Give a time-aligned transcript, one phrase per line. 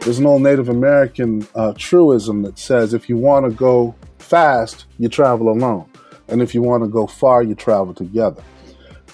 [0.00, 4.86] There's an old Native American uh, truism that says if you want to go fast,
[4.98, 5.90] you travel alone.
[6.28, 8.42] And if you want to go far, you travel together.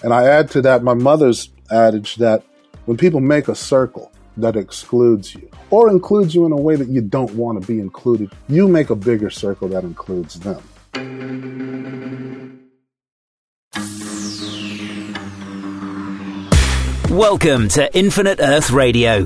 [0.03, 2.43] And I add to that my mother's adage that
[2.85, 6.87] when people make a circle that excludes you or includes you in a way that
[6.87, 10.61] you don't want to be included, you make a bigger circle that includes them.
[17.09, 19.25] Welcome to Infinite Earth Radio.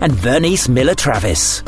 [0.00, 1.62] and Vernice Miller Travis.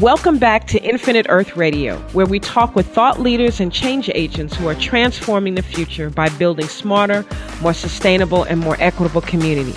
[0.00, 4.54] Welcome back to Infinite Earth Radio, where we talk with thought leaders and change agents
[4.54, 7.26] who are transforming the future by building smarter,
[7.60, 9.76] more sustainable, and more equitable communities.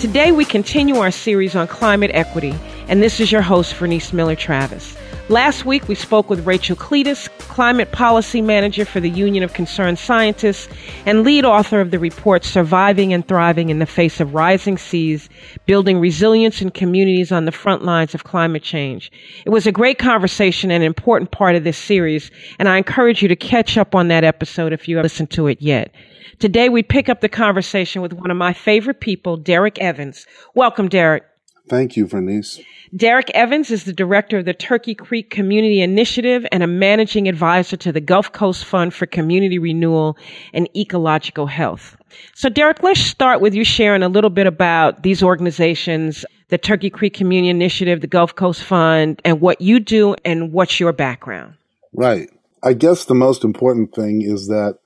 [0.00, 2.54] Today, we continue our series on climate equity,
[2.88, 4.96] and this is your host, Vernice Miller Travis.
[5.30, 10.00] Last week, we spoke with Rachel Cletus, Climate Policy Manager for the Union of Concerned
[10.00, 10.68] Scientists
[11.06, 15.28] and lead author of the report Surviving and Thriving in the Face of Rising Seas,
[15.66, 19.12] Building Resilience in Communities on the Front Lines of Climate Change.
[19.46, 23.22] It was a great conversation and an important part of this series, and I encourage
[23.22, 25.94] you to catch up on that episode if you haven't listened to it yet.
[26.40, 30.26] Today, we pick up the conversation with one of my favorite people, Derrick Evans.
[30.56, 31.22] Welcome, Derrick.
[31.68, 32.60] Thank you, Vernice.
[32.96, 37.76] Derrick Evans is the director of the Turkey Creek Community Initiative and a managing advisor
[37.76, 40.16] to the Gulf Coast Fund for Community Renewal
[40.52, 41.96] and Ecological Health.
[42.34, 46.90] So, Derrick, let's start with you sharing a little bit about these organizations, the Turkey
[46.90, 51.54] Creek Community Initiative, the Gulf Coast Fund, and what you do and what's your background.
[51.92, 52.28] Right.
[52.60, 54.78] I guess the most important thing is that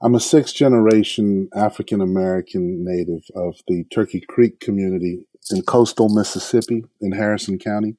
[0.00, 6.84] I'm a sixth generation African American native of the Turkey Creek community in coastal Mississippi
[7.00, 7.96] in Harrison County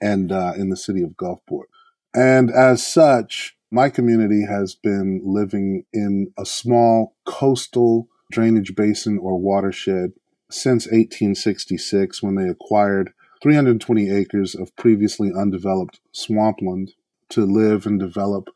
[0.00, 1.66] and uh, in the city of Gulfport.
[2.14, 9.38] And as such, my community has been living in a small coastal drainage basin or
[9.38, 10.12] watershed
[10.50, 13.12] since 1866 when they acquired
[13.42, 16.92] 320 acres of previously undeveloped swampland
[17.28, 18.48] to live and develop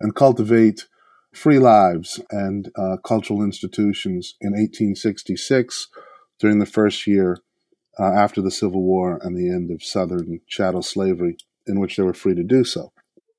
[0.00, 0.86] and cultivate
[1.32, 5.88] free lives and uh, cultural institutions in 1866
[6.38, 7.38] during the first year
[7.98, 11.36] uh, after the Civil War and the end of Southern chattel slavery,
[11.66, 12.92] in which they were free to do so.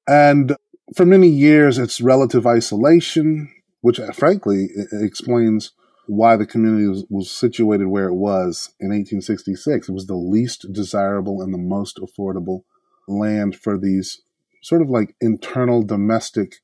[0.07, 0.55] And
[0.95, 5.71] for many years, it's relative isolation, which uh, frankly explains
[6.07, 9.87] why the community was, was, situated where it was in 1866.
[9.87, 12.63] It was the least desirable and the most affordable
[13.07, 14.21] land for these
[14.61, 16.55] sort of like internal domestic,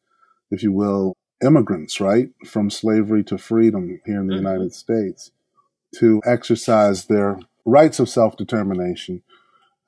[0.51, 2.29] if you will, immigrants, right?
[2.45, 4.45] From slavery to freedom here in the mm-hmm.
[4.45, 5.31] United States
[5.95, 9.23] to exercise their rights of self determination.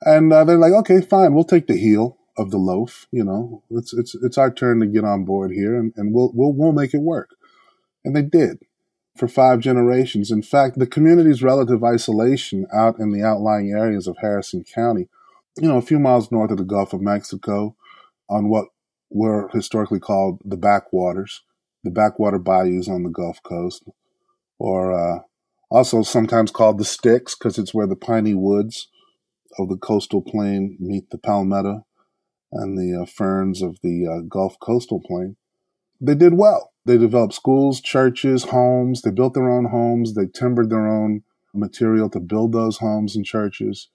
[0.02, 3.06] And uh, they're like, okay, fine, we'll take the heel of the loaf.
[3.12, 6.32] You know, it's it's it's our turn to get on board here, and, and we'll
[6.34, 7.30] we'll we'll make it work.
[8.04, 8.58] And they did
[9.16, 10.30] for five generations.
[10.30, 15.08] In fact, the community's relative isolation out in the outlying areas of Harrison County,
[15.58, 17.76] you know, a few miles north of the Gulf of Mexico,
[18.28, 18.68] on what
[19.10, 21.42] were historically called the backwaters,
[21.84, 23.84] the backwater bayous on the Gulf Coast,
[24.58, 25.20] or uh,
[25.72, 28.88] also sometimes called the sticks because it's where the piney woods
[29.58, 31.86] of the coastal plain meet the palmetto
[32.52, 35.36] and the uh, ferns of the uh, Gulf coastal plain.
[35.98, 36.72] They did well.
[36.84, 39.00] They developed schools, churches, homes.
[39.00, 40.14] They built their own homes.
[40.14, 41.22] They timbered their own
[41.54, 43.88] material to build those homes and churches.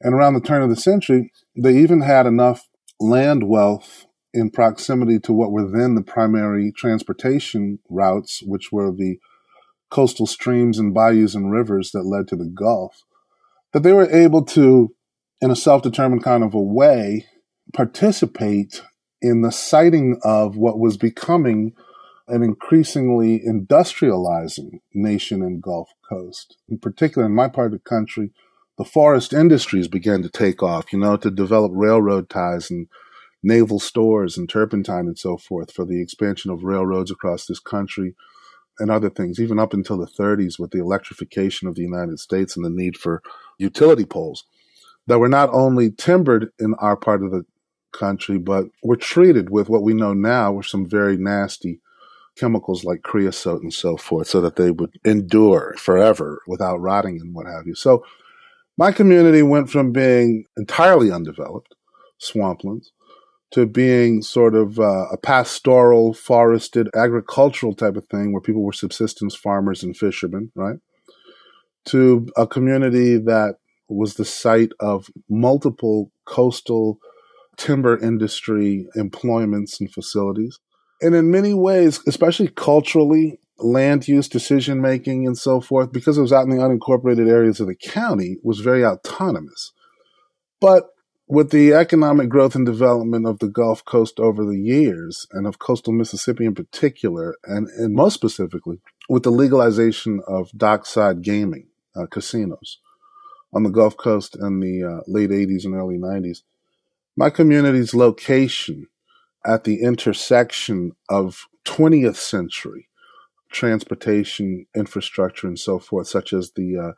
[0.00, 2.68] And around the turn of the century, they even had enough
[2.98, 9.18] land wealth in proximity to what were then the primary transportation routes, which were the
[9.90, 13.04] coastal streams and bayous and rivers that led to the Gulf,
[13.72, 14.94] that they were able to,
[15.40, 17.26] in a self determined kind of a way,
[17.74, 18.82] participate
[19.20, 21.72] in the siting of what was becoming
[22.28, 26.56] an increasingly industrializing nation and Gulf Coast.
[26.68, 28.32] In particular, in my part of the country,
[28.78, 32.88] the forest industries began to take off, you know, to develop railroad ties and
[33.42, 38.14] naval stores and turpentine and so forth for the expansion of railroads across this country
[38.78, 42.56] and other things, even up until the 30s with the electrification of the United States
[42.56, 43.22] and the need for
[43.58, 44.44] utility poles
[45.06, 47.44] that were not only timbered in our part of the
[47.92, 51.80] country, but were treated with what we know now were some very nasty
[52.36, 57.34] chemicals like creosote and so forth, so that they would endure forever without rotting and
[57.34, 57.74] what have you.
[57.74, 58.04] So
[58.78, 61.74] My community went from being entirely undeveloped,
[62.20, 62.88] swamplands,
[63.52, 68.72] to being sort of uh, a pastoral, forested, agricultural type of thing where people were
[68.72, 70.78] subsistence farmers and fishermen, right?
[71.86, 73.56] To a community that
[73.88, 76.98] was the site of multiple coastal
[77.56, 80.58] timber industry employments and facilities.
[81.00, 86.22] And in many ways, especially culturally, land use decision making and so forth, because it
[86.22, 89.72] was out in the unincorporated areas of the county, was very autonomous.
[90.60, 90.88] But
[91.28, 95.58] with the economic growth and development of the Gulf Coast over the years, and of
[95.58, 102.06] coastal Mississippi in particular, and, and most specifically, with the legalization of dockside gaming, uh,
[102.06, 102.78] casinos
[103.52, 106.42] on the Gulf Coast in the uh, late 80s and early 90s,
[107.16, 108.88] my community's location
[109.44, 112.88] at the intersection of 20th century
[113.50, 116.92] transportation infrastructure and so forth, such as the uh,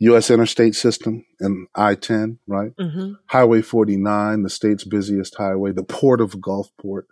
[0.00, 0.30] U.S.
[0.30, 2.74] interstate system and I-10, right?
[2.76, 3.12] Mm-hmm.
[3.26, 7.04] Highway 49, the state's busiest highway, the port of Gulfport,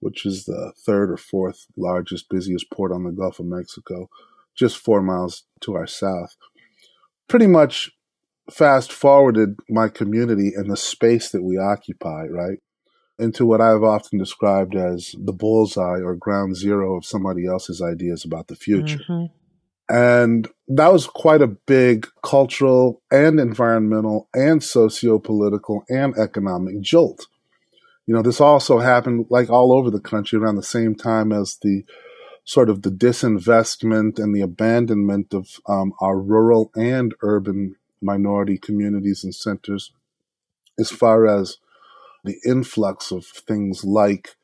[0.00, 4.10] which is the third or fourth largest, busiest port on the Gulf of Mexico,
[4.54, 6.36] just four miles to our south.
[7.26, 7.90] Pretty much
[8.50, 12.58] fast forwarded my community and the space that we occupy, right?
[13.20, 18.24] into what I've often described as the bullseye or ground zero of somebody else's ideas
[18.24, 18.98] about the future.
[18.98, 19.26] Mm-hmm.
[19.90, 27.26] And that was quite a big cultural and environmental and socio-political and economic jolt.
[28.06, 31.58] You know, this also happened like all over the country around the same time as
[31.60, 31.82] the
[32.44, 39.24] sort of the disinvestment and the abandonment of um, our rural and urban minority communities
[39.24, 39.92] and centers
[40.78, 41.58] as far as
[42.24, 44.36] the influx of things like,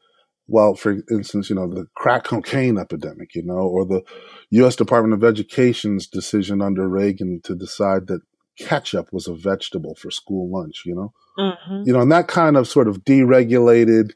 [0.49, 4.03] well, for instance, you know, the crack cocaine epidemic, you know, or the
[4.51, 4.77] U.S.
[4.77, 8.21] Department of Education's decision under Reagan to decide that
[8.59, 11.13] ketchup was a vegetable for school lunch, you know?
[11.39, 11.83] Mm-hmm.
[11.85, 14.13] You know, and that kind of sort of deregulated,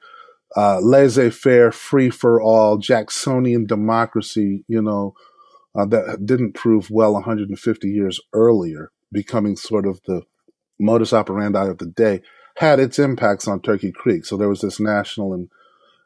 [0.56, 5.14] uh, laissez faire, free for all, Jacksonian democracy, you know,
[5.74, 10.22] uh, that didn't prove well 150 years earlier, becoming sort of the
[10.78, 12.22] modus operandi of the day
[12.56, 14.24] had its impacts on Turkey Creek.
[14.24, 15.48] So there was this national and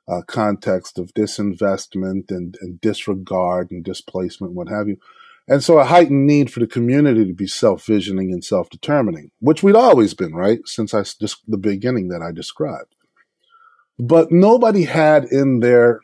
[0.06, 4.96] uh, context of disinvestment and, and, disregard and displacement, what have you.
[5.48, 9.76] And so a heightened need for the community to be self-visioning and self-determining, which we'd
[9.76, 10.60] always been, right?
[10.64, 12.94] Since I just the beginning that I described.
[13.98, 16.00] But nobody had in their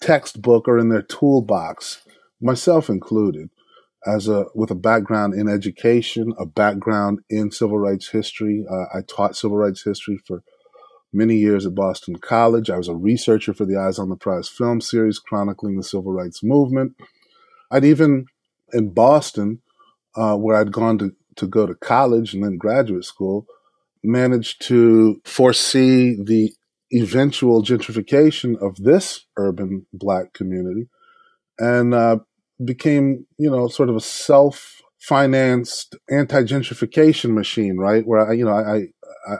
[0.00, 2.02] textbook or in their toolbox,
[2.40, 3.50] myself included,
[4.06, 8.64] as a with a background in education, a background in civil rights history.
[8.70, 10.42] Uh, I taught civil rights history for
[11.12, 12.70] many years at Boston College.
[12.70, 16.12] I was a researcher for the Eyes on the Prize film series chronicling the civil
[16.12, 16.96] rights movement.
[17.70, 18.26] I'd even
[18.72, 19.60] in Boston,
[20.16, 23.46] uh, where I'd gone to, to go to college and then graduate school,
[24.02, 26.52] managed to foresee the
[26.92, 30.88] eventual gentrification of this urban black community
[31.58, 32.18] and uh,
[32.64, 38.06] became, you know, sort of a self financed anti gentrification machine, right?
[38.06, 38.88] Where I, you know, I,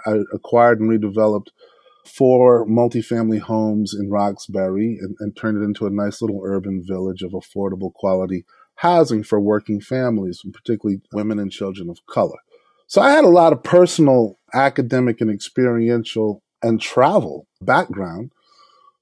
[0.06, 1.48] I, acquired and redeveloped
[2.06, 7.22] four multifamily homes in Roxbury and, and turned it into a nice little urban village
[7.22, 8.44] of affordable quality
[8.76, 12.38] housing for working families, and particularly women and children of color.
[12.86, 18.32] So I had a lot of personal, academic, and experiential and travel background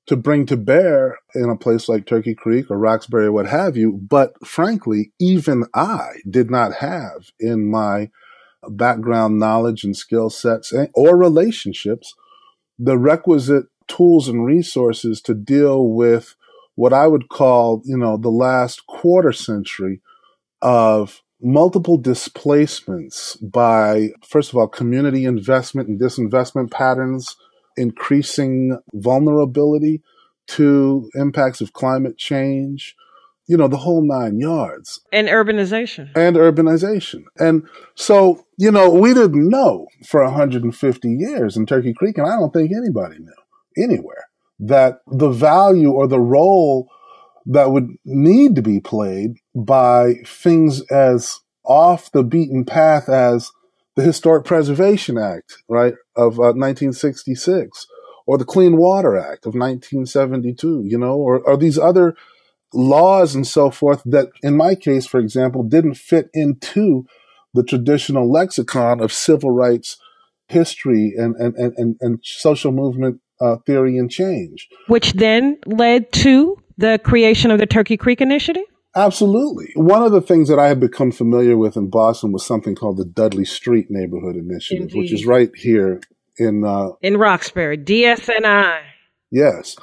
[0.06, 3.76] to bring to bear in a place like Turkey Creek or Roxbury or what have
[3.76, 3.92] you.
[3.92, 8.10] But frankly, even I did not have in my
[8.68, 12.14] background knowledge and skill sets or relationships
[12.78, 16.34] the requisite tools and resources to deal with
[16.74, 20.02] what I would call, you know, the last quarter century
[20.60, 27.36] of multiple displacements by, first of all, community investment and disinvestment patterns
[27.76, 30.02] increasing vulnerability
[30.48, 32.94] to impacts of climate change,
[33.46, 35.00] you know, the whole nine yards.
[35.12, 36.10] And urbanization.
[36.16, 37.24] And urbanization.
[37.38, 42.36] And so, you know, we didn't know for 150 years in Turkey Creek, and I
[42.38, 44.28] don't think anybody knew anywhere,
[44.58, 46.88] that the value or the role
[47.46, 53.50] that would need to be played by things as off the beaten path as
[53.96, 57.86] the Historic Preservation Act, right, of uh, 1966,
[58.26, 62.14] or the Clean Water Act of 1972, you know, or, or these other
[62.74, 67.06] laws and so forth that, in my case, for example, didn't fit into
[67.54, 69.96] the traditional lexicon of civil rights
[70.48, 74.68] history and, and, and, and, social movement uh, theory and change.
[74.86, 78.62] Which then led to the creation of the Turkey Creek Initiative?
[78.96, 79.72] Absolutely.
[79.74, 82.96] One of the things that I have become familiar with in Boston was something called
[82.96, 84.98] the Dudley Street Neighborhood Initiative, Indeed.
[84.98, 86.00] which is right here
[86.38, 88.80] in uh, in Roxbury, DSNI.
[89.30, 89.76] Yes.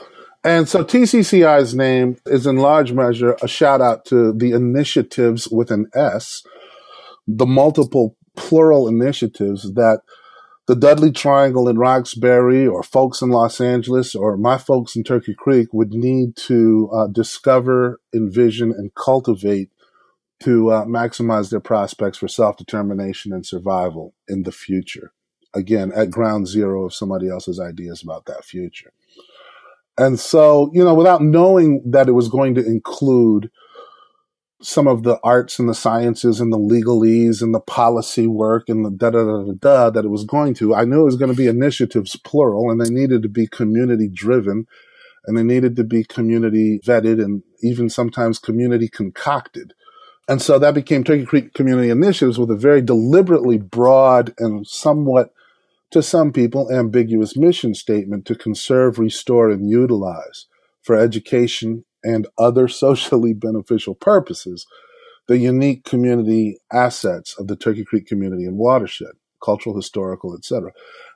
[0.44, 5.72] And so TCCI's name is in large measure a shout out to the initiatives with
[5.72, 6.44] an S,
[7.28, 10.02] the multiple plural initiatives that
[10.66, 15.34] the Dudley Triangle in Roxbury or folks in Los Angeles or my folks in Turkey
[15.34, 19.70] Creek would need to uh, discover, envision, and cultivate
[20.42, 25.12] to uh, maximize their prospects for self determination and survival in the future.
[25.54, 28.92] Again, at ground zero of somebody else's ideas about that future.
[29.98, 33.52] And so, you know, without knowing that it was going to include
[34.64, 38.86] some of the arts and the sciences and the legalese and the policy work and
[38.86, 41.18] the da da da da da that it was going to, I knew it was
[41.18, 44.66] going to be initiatives plural and they needed to be community driven
[45.26, 49.74] and they needed to be community vetted and even sometimes community concocted.
[50.30, 55.34] And so that became Turkey Creek Community Initiatives with a very deliberately broad and somewhat
[55.92, 60.48] to some people, ambiguous mission statement to conserve, restore, and utilize
[60.82, 64.66] for education and other socially beneficial purposes
[65.28, 70.72] the unique community assets of the Turkey Creek community and watershed, cultural, historical, etc.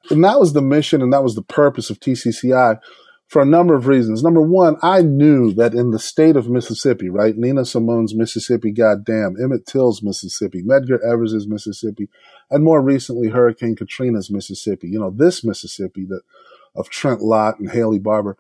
[0.10, 2.80] And that was the mission and that was the purpose of TCCI
[3.28, 4.24] for a number of reasons.
[4.24, 9.36] Number one, I knew that in the state of Mississippi, right, Nina Simone's Mississippi, goddamn,
[9.42, 12.08] Emmett Till's Mississippi, Medgar Evers' Mississippi,
[12.50, 14.88] and more recently Hurricane Katrina's Mississippi.
[14.88, 16.22] You know, this Mississippi that
[16.76, 18.38] of Trent Lott and Haley Barbour,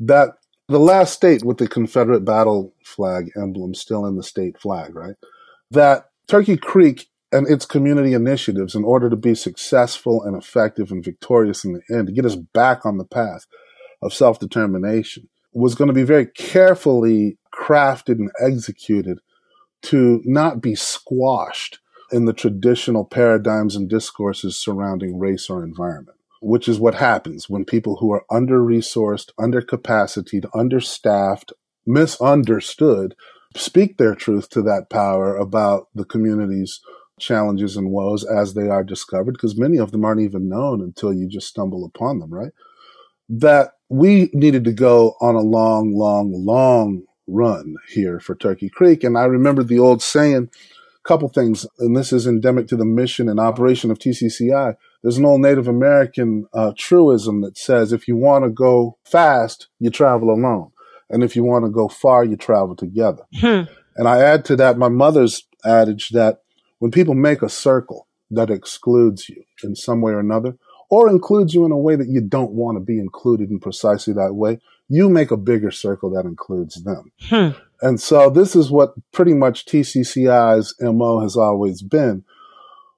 [0.00, 0.30] that
[0.68, 5.16] the last state with the Confederate battle flag emblem still in the state flag, right?
[5.70, 11.04] That Turkey Creek and its community initiatives, in order to be successful and effective and
[11.04, 13.46] victorious in the end, to get us back on the path
[14.00, 19.18] of self determination, was going to be very carefully crafted and executed
[19.82, 21.78] to not be squashed
[22.10, 27.64] in the traditional paradigms and discourses surrounding race or environment, which is what happens when
[27.64, 31.52] people who are under resourced, under capacitated, understaffed,
[31.86, 33.14] misunderstood
[33.56, 36.80] speak their truth to that power about the community's
[37.18, 41.14] challenges and woes as they are discovered, because many of them aren't even known until
[41.14, 42.52] you just stumble upon them, right?
[43.28, 49.02] That we needed to go on a long, long, long run here for Turkey Creek.
[49.02, 50.50] And I remember the old saying,
[51.04, 54.74] couple things, and this is endemic to the mission and operation of TCCI.
[55.02, 59.68] There's an old Native American uh, truism that says if you want to go fast,
[59.78, 60.70] you travel alone.
[61.10, 63.22] And if you want to go far, you travel together.
[63.38, 63.62] Hmm.
[63.96, 66.40] And I add to that my mother's adage that
[66.78, 70.56] when people make a circle that excludes you in some way or another,
[70.90, 74.14] or includes you in a way that you don't want to be included in precisely
[74.14, 74.58] that way,
[74.88, 77.12] you make a bigger circle that includes them.
[77.22, 77.50] Hmm.
[77.80, 82.24] And so this is what pretty much TCCI's MO has always been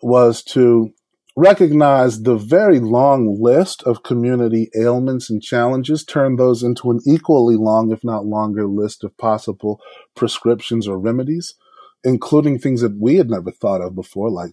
[0.02, 0.93] was to
[1.37, 7.57] recognize the very long list of community ailments and challenges, turn those into an equally
[7.57, 9.81] long, if not longer, list of possible
[10.14, 11.55] prescriptions or remedies,
[12.02, 14.52] including things that we had never thought of before, like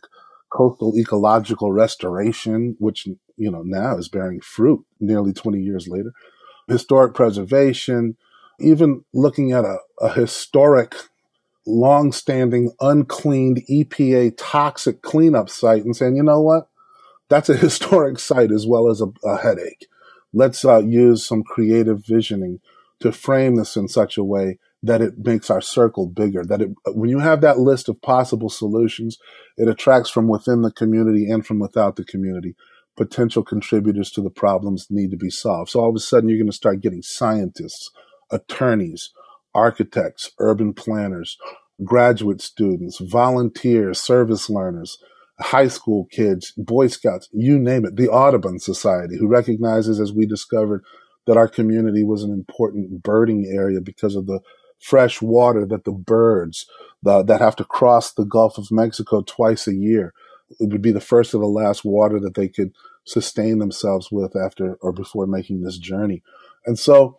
[0.52, 6.12] coastal ecological restoration, which, you know, now is bearing fruit nearly 20 years later,
[6.68, 8.18] historic preservation,
[8.60, 10.96] even looking at a, a historic,
[11.66, 16.70] long-standing, uncleaned EPA toxic cleanup site and saying, you know what?
[17.30, 19.88] That's a historic site as well as a, a headache.
[20.34, 22.60] Let's uh, use some creative visioning
[23.00, 26.44] to frame this in such a way that it makes our circle bigger.
[26.44, 29.18] That it, when you have that list of possible solutions,
[29.58, 32.56] it attracts from within the community and from without the community
[32.96, 35.72] potential contributors to the problems need to be solved.
[35.72, 37.90] So all of a sudden, you're going to start getting scientists,
[38.32, 39.12] attorneys,
[39.56, 41.38] architects, urban planners,
[41.84, 44.98] graduate students, volunteers, service learners,
[45.40, 50.26] high school kids, Boy Scouts, you name it, the Audubon Society, who recognizes, as we
[50.26, 50.84] discovered,
[51.26, 54.40] that our community was an important birding area because of the
[54.80, 56.66] fresh water that the birds
[57.02, 60.14] the, that have to cross the Gulf of Mexico twice a year.
[60.60, 62.74] It would be the first or the last water that they could
[63.06, 66.24] sustain themselves with after or before making this journey.
[66.66, 67.18] And so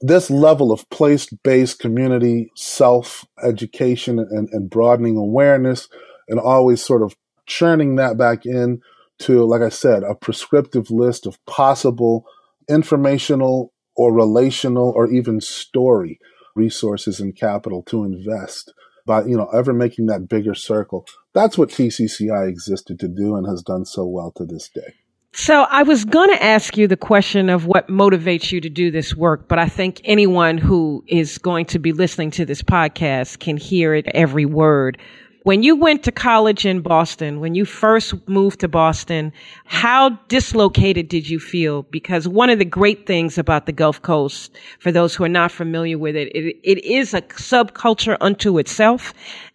[0.00, 5.88] this level of place based community self education and, and broadening awareness
[6.28, 8.80] and always sort of churning that back in
[9.20, 12.26] to, like I said, a prescriptive list of possible
[12.68, 16.18] informational or relational or even story
[16.56, 18.72] resources and capital to invest
[19.06, 21.06] by, you know, ever making that bigger circle.
[21.32, 24.94] That's what TCCI existed to do and has done so well to this day.
[25.36, 28.92] So I was going to ask you the question of what motivates you to do
[28.92, 33.40] this work, but I think anyone who is going to be listening to this podcast
[33.40, 34.96] can hear it every word.
[35.44, 39.30] When you went to college in Boston, when you first moved to Boston,
[39.66, 41.82] how dislocated did you feel?
[41.82, 45.52] Because one of the great things about the Gulf Coast, for those who are not
[45.52, 49.12] familiar with it, it, it is a subculture unto itself.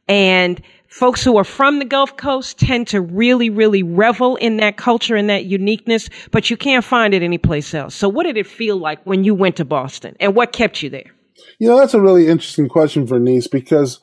[0.08, 4.78] And folks who are from the Gulf Coast tend to really, really revel in that
[4.78, 7.96] culture and that uniqueness, but you can't find it anyplace else.
[7.96, 10.92] So what did it feel like when you went to Boston and what kept you
[10.92, 11.12] there?
[11.58, 14.00] You know, that's a really interesting question, Vernice, because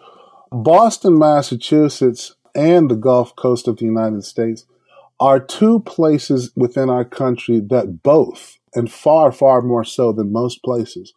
[0.51, 4.65] Boston, Massachusetts, and the Gulf Coast of the United States
[5.19, 10.63] are two places within our country that both, and far, far more so than most
[10.63, 11.13] places,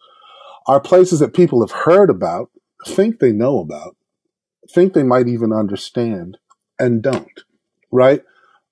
[0.67, 2.50] are places that people have heard about,
[2.86, 3.95] think they know about,
[4.69, 6.38] think they might even understand
[6.77, 7.43] and don't,
[7.91, 8.24] right?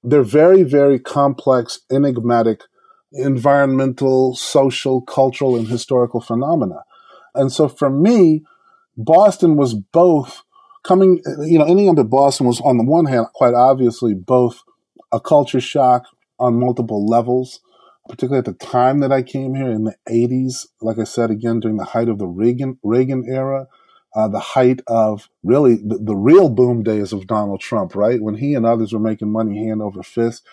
[0.03, 2.61] They're very, very complex, enigmatic
[3.11, 6.83] environmental, social, cultural, and historical phenomena.
[7.33, 8.43] And so for me,
[8.95, 10.43] Boston was both
[10.83, 14.63] coming, you know, ending up at Boston was on the one hand, quite obviously, both
[15.11, 16.05] a culture shock
[16.39, 17.59] on multiple levels,
[18.07, 20.67] particularly at the time that I came here in the 80s.
[20.81, 23.67] Like I said, again, during the height of the Reagan, Reagan era,
[24.15, 28.21] uh, the height of really the, the, real boom days of Donald Trump, right?
[28.21, 30.43] When he and others were making money hand over fist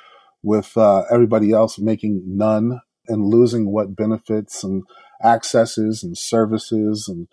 [0.43, 4.83] with uh, everybody else making none and losing what benefits and
[5.25, 7.29] accesses and services and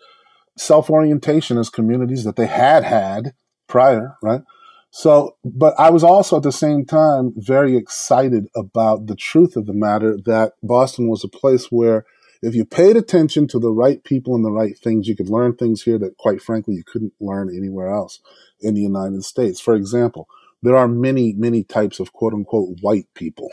[0.56, 3.34] self orientation as communities that they had had
[3.66, 4.42] prior, right?
[4.90, 9.64] So, but I was also at the same time very excited about the truth of
[9.64, 12.04] the matter that Boston was a place where
[12.42, 15.54] if you paid attention to the right people and the right things, you could learn
[15.54, 18.20] things here that, quite frankly, you couldn't learn anywhere else
[18.60, 19.60] in the United States.
[19.60, 20.28] For example,
[20.62, 23.50] there are many, many types of quote unquote white people,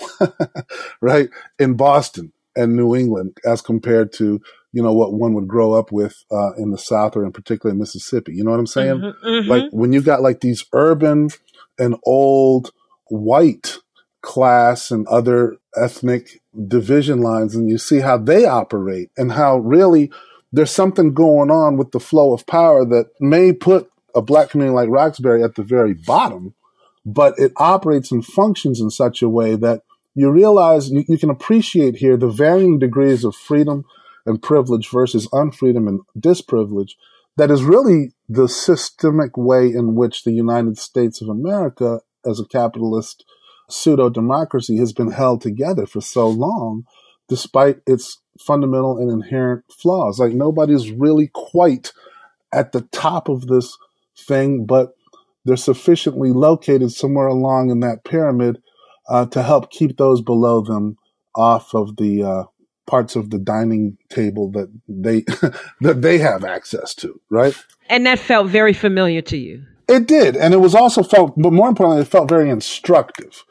[1.02, 1.30] right?
[1.58, 4.42] In Boston and New England as compared to,
[4.72, 7.76] you know, what one would grow up with, uh, in the South or in particular
[7.76, 8.34] Mississippi.
[8.34, 8.98] You know what I'm saying?
[8.98, 9.50] Mm-hmm, mm-hmm.
[9.50, 11.30] Like when you got like these urban
[11.78, 12.72] and old
[13.06, 13.78] white
[14.22, 20.12] class and other ethnic division lines and you see how they operate and how really
[20.52, 24.76] there's something going on with the flow of power that may put a black community
[24.76, 26.56] like Roxbury at the very bottom,
[27.06, 29.84] but it operates and functions in such a way that
[30.20, 33.86] you realize you, you can appreciate here the varying degrees of freedom
[34.26, 36.92] and privilege versus unfreedom and disprivilege
[37.38, 42.46] that is really the systemic way in which the United States of America as a
[42.46, 43.24] capitalist
[43.70, 46.84] pseudo democracy has been held together for so long,
[47.30, 50.20] despite its fundamental and inherent flaws.
[50.20, 51.94] Like nobody's really quite
[52.52, 53.78] at the top of this
[54.18, 54.92] thing, but
[55.46, 58.62] they're sufficiently located somewhere along in that pyramid
[59.10, 60.98] uh, to help keep those below them
[61.36, 62.44] off of the uh,
[62.88, 65.22] parts of the dining table that they
[65.82, 67.56] that they have access to, right?
[67.90, 69.66] And that felt very familiar to you.
[69.88, 73.44] It did, and it was also felt, but more importantly, it felt very instructive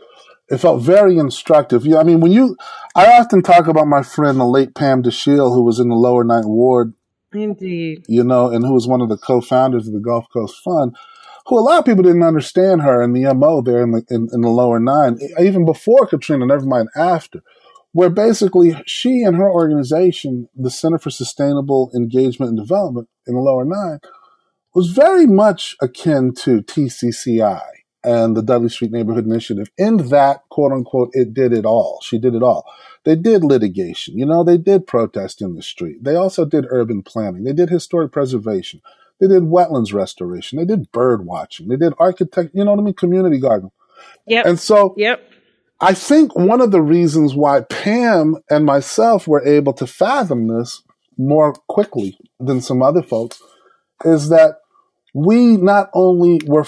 [0.51, 1.85] it felt very instructive.
[1.85, 2.57] Yeah, I mean, when you,
[2.95, 6.25] I often talk about my friend, the late Pam Dashiell, who was in the Lower
[6.25, 6.95] Ninth Ward.
[7.33, 8.07] Indeed.
[8.09, 10.97] You know, and who was one of the co-founders of the Gulf Coast Fund,
[11.49, 14.29] who a lot of people didn't understand her and the MO there in the, in,
[14.33, 17.43] in the Lower Nine, even before Katrina, never mind after,
[17.93, 23.41] where basically she and her organization, the Center for Sustainable Engagement and Development in the
[23.41, 24.01] Lower Nine,
[24.75, 27.63] was very much akin to TCCI
[28.05, 29.71] and the Dudley Street Neighborhood Initiative.
[29.79, 32.01] In that, quote unquote, it did it all.
[32.03, 32.65] She did it all.
[33.05, 34.19] They did litigation.
[34.19, 36.05] You know, they did protest in the street.
[36.05, 37.45] They also did urban planning.
[37.45, 38.83] They did historic preservation.
[39.21, 40.59] They did wetlands restoration.
[40.59, 41.69] They did bird watching.
[41.69, 42.95] They did architect, you know what I mean?
[42.95, 43.71] Community garden.
[44.27, 44.47] Yep.
[44.47, 45.29] And so, yep.
[45.81, 50.83] I think one of the reasons why Pam and myself were able to fathom this
[51.17, 53.43] more quickly than some other folks
[54.05, 54.57] is that
[55.15, 56.67] we not only were,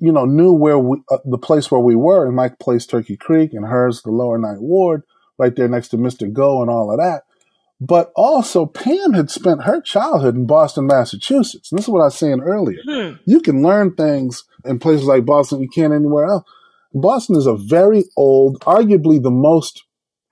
[0.00, 3.16] you know, knew where we, uh, the place where we were in Mike Place, Turkey
[3.16, 5.02] Creek, and hers, the Lower Ninth Ward,
[5.38, 6.32] right there next to Mr.
[6.32, 7.22] Go and all of that,
[7.84, 11.72] but also Pam had spent her childhood in Boston, Massachusetts.
[11.72, 12.78] And this is what I was saying earlier.
[12.84, 13.14] Hmm.
[13.24, 16.44] You can learn things in places like Boston you can't anywhere else.
[16.94, 19.82] Boston is a very old, arguably the most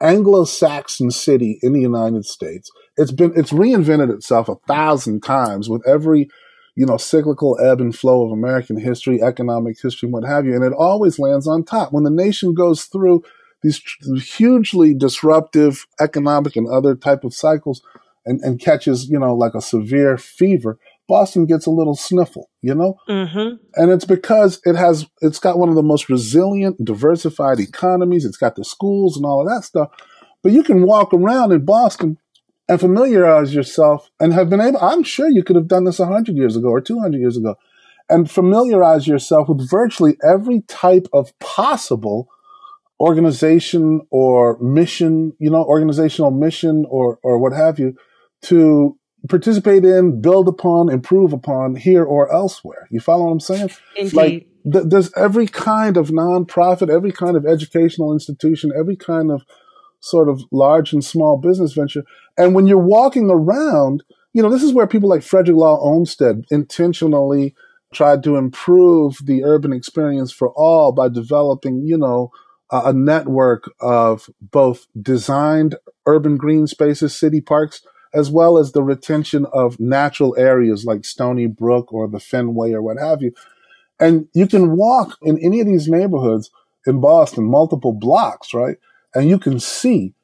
[0.00, 2.70] Anglo-Saxon city in the United States.
[2.96, 6.28] It's been, it's reinvented itself a thousand times with every
[6.76, 10.54] you know, cyclical ebb and flow of American history, economic history, what have you.
[10.54, 11.92] And it always lands on top.
[11.92, 13.24] When the nation goes through
[13.62, 13.82] these
[14.22, 17.82] hugely disruptive economic and other type of cycles
[18.24, 22.74] and, and catches, you know, like a severe fever, Boston gets a little sniffle, you
[22.74, 22.94] know?
[23.08, 23.56] Mm-hmm.
[23.74, 28.24] And it's because it has, it's got one of the most resilient, diversified economies.
[28.24, 29.90] It's got the schools and all of that stuff.
[30.42, 32.18] But you can walk around in Boston
[32.68, 36.36] and familiarize yourself and have been able, I'm sure you could have done this 100
[36.36, 37.56] years ago or 200 years ago,
[38.08, 42.28] and familiarize yourself with virtually every type of possible
[43.00, 47.96] organization or mission, you know, organizational mission or, or what have you
[48.42, 48.96] to
[49.28, 52.86] participate in, build upon, improve upon here or elsewhere.
[52.90, 53.70] You follow what I'm saying?
[53.96, 54.12] Indeed.
[54.14, 59.42] Like th- there's every kind of nonprofit, every kind of educational institution, every kind of
[60.00, 62.04] sort of large and small business venture.
[62.36, 66.44] And when you're walking around, you know, this is where people like Frederick Law Olmsted
[66.50, 67.54] intentionally
[67.92, 72.30] tried to improve the urban experience for all by developing, you know,
[72.70, 79.46] a, network of both designed urban green spaces, city parks, as well as the retention
[79.52, 83.32] of natural areas like Stony Brook or the Fenway or what have you.
[83.98, 86.50] And you can walk in any of these neighborhoods
[86.86, 88.78] in Boston, multiple blocks, right?
[89.14, 90.14] And you can see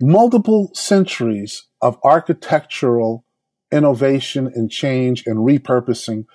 [0.00, 3.24] multiple centuries of architectural
[3.72, 6.26] innovation and change and repurposing.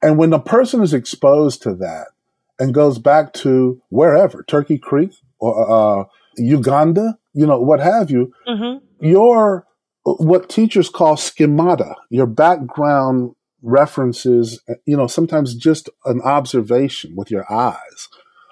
[0.00, 2.08] And when a person is exposed to that
[2.58, 6.04] and goes back to wherever, Turkey Creek or uh,
[6.36, 9.06] Uganda, you know, what have you, Mm-hmm.
[9.06, 9.66] your
[10.04, 17.50] what teachers call schemata, your background references, you know, sometimes just an observation with your
[17.52, 18.08] eyes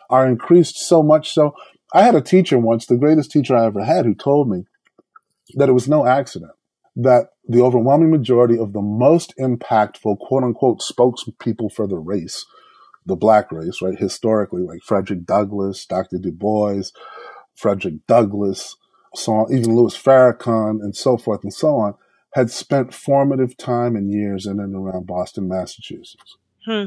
[0.08, 1.52] are increased so much so.
[1.92, 4.64] I had a teacher once, the greatest teacher I ever had, who told me
[5.54, 6.52] that it was no accident
[6.94, 12.46] that the overwhelming majority of the most impactful quote unquote spokespeople for the race,
[13.06, 16.18] the black race, right, historically, like Frederick Douglass, Dr.
[16.18, 16.84] Du Bois,
[17.54, 18.76] Frederick Douglass,
[19.14, 21.94] so on, even Louis Farrakhan, and so forth and so on,
[22.34, 26.36] had spent formative time and years in and around Boston, Massachusetts.
[26.64, 26.84] Hmm.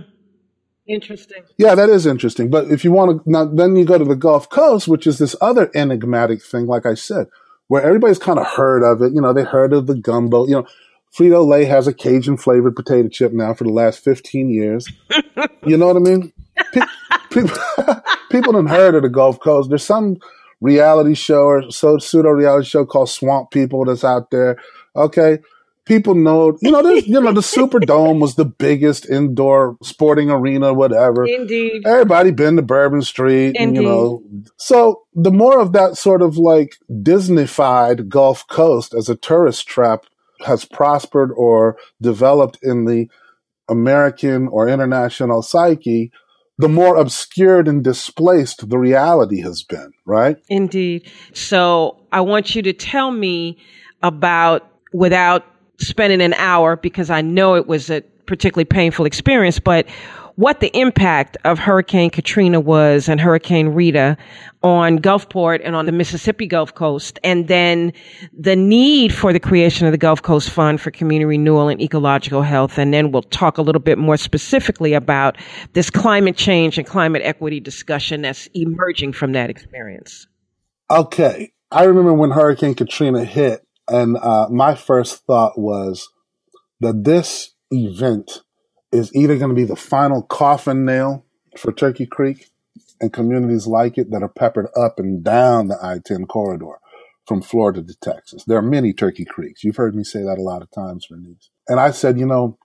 [0.85, 1.43] Interesting.
[1.57, 2.49] Yeah, that is interesting.
[2.49, 5.17] But if you want to, now then you go to the Gulf Coast, which is
[5.17, 7.27] this other enigmatic thing, like I said,
[7.67, 9.13] where everybody's kind of heard of it.
[9.13, 10.45] You know, they heard of the gumbo.
[10.45, 10.67] You know,
[11.15, 14.87] Frito Lay has a Cajun flavored potato chip now for the last 15 years.
[15.65, 16.33] you know what I mean?
[16.73, 16.81] Pe-
[17.31, 17.57] people,
[18.31, 19.69] people have heard of the Gulf Coast.
[19.69, 20.17] There's some
[20.61, 24.57] reality show or so pseudo reality show called Swamp People that's out there.
[24.95, 25.39] Okay.
[25.85, 30.73] People know, you know, there's, you know, the Superdome was the biggest indoor sporting arena,
[30.73, 31.25] whatever.
[31.25, 31.85] Indeed.
[31.85, 33.83] Everybody been to Bourbon Street, and, you Indeed.
[33.83, 34.23] know.
[34.55, 40.05] So the more of that sort of like Disneyfied Gulf Coast as a tourist trap
[40.45, 43.07] has prospered or developed in the
[43.69, 46.11] American or international psyche,
[46.57, 50.37] the more obscured and displaced the reality has been, right?
[50.49, 51.09] Indeed.
[51.33, 53.57] So I want you to tell me
[54.01, 55.45] about, without
[55.79, 59.87] spending an hour, because I know it was a particularly painful experience, but
[60.35, 64.17] what the impact of Hurricane Katrina was and Hurricane Rita
[64.63, 67.93] on Gulfport and on the Mississippi Gulf Coast, and then
[68.37, 72.41] the need for the creation of the Gulf Coast Fund for Community Renewal and Ecological
[72.41, 72.77] Health.
[72.77, 75.37] And then we'll talk a little bit more specifically about
[75.73, 80.27] this climate change and climate equity discussion that's emerging from that experience.
[80.89, 81.51] Okay.
[81.71, 86.07] I remember when Hurricane Katrina hit, and uh, my first thought was
[86.79, 88.43] that this event
[88.93, 91.25] is either going to be the final coffin nail
[91.57, 92.51] for Turkey Creek
[93.01, 96.79] and communities like it that are peppered up and down the I 10 corridor
[97.25, 98.43] from Florida to Texas.
[98.45, 99.63] There are many Turkey Creeks.
[99.63, 101.49] You've heard me say that a lot of times, Vernice.
[101.67, 102.57] And I said, you know,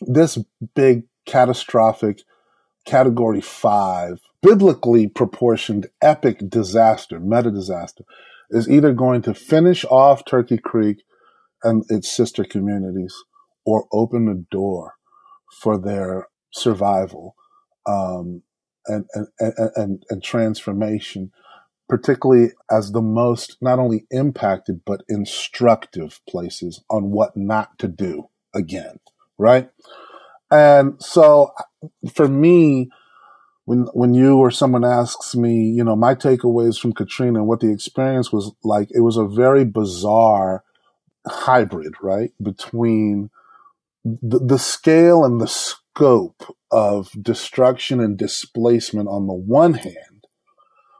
[0.00, 0.38] this
[0.74, 2.22] big catastrophic
[2.86, 8.04] category five, biblically proportioned epic disaster, meta disaster,
[8.50, 11.02] is either going to finish off Turkey Creek
[11.62, 13.14] and its sister communities
[13.66, 14.94] or open the door
[15.52, 17.34] for their survival
[17.86, 18.42] um,
[18.86, 19.28] and, and,
[19.76, 21.32] and, and, transformation,
[21.88, 28.28] particularly as the most not only impacted but instructive places on what not to do
[28.54, 28.98] again,
[29.38, 29.70] right?
[30.50, 31.52] And so
[32.12, 32.90] for me,
[33.64, 37.60] when when you or someone asks me, you know, my takeaways from Katrina and what
[37.60, 40.62] the experience was like, it was a very bizarre
[41.26, 43.30] hybrid, right, between
[44.04, 50.26] the, the scale and the scope of destruction and displacement on the one hand,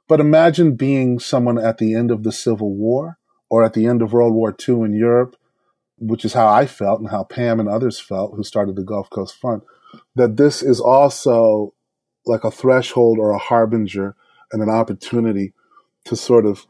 [0.09, 4.03] but imagine being someone at the end of the Civil War or at the end
[4.03, 5.37] of World War II in Europe,
[5.99, 9.11] which is how I felt and how Pam and others felt who started the Gulf
[9.11, 9.63] Coast Fund,
[10.15, 11.75] that this is also
[12.27, 14.17] like a threshold or a harbinger
[14.51, 15.53] and an opportunity
[16.05, 16.67] to sort of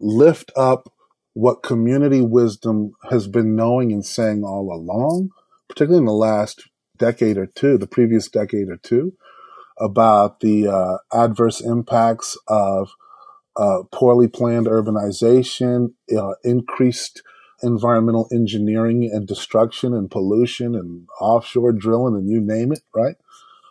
[0.00, 0.92] lift up
[1.32, 5.30] what community wisdom has been knowing and saying all along,
[5.68, 6.62] particularly in the last
[6.96, 9.14] decade or two, the previous decade or two,
[9.78, 12.90] about the uh, adverse impacts of
[13.56, 17.22] uh, poorly planned urbanization, uh, increased
[17.62, 23.16] environmental engineering and destruction and pollution and offshore drilling and you name it, right?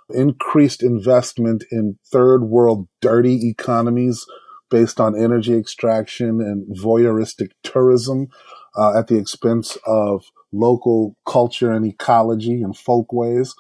[0.10, 4.26] Increased investment in third world dirty economies
[4.70, 8.28] based on energy extraction and voyeuristic tourism
[8.76, 13.56] uh, at the expense of local culture and ecology and folkways.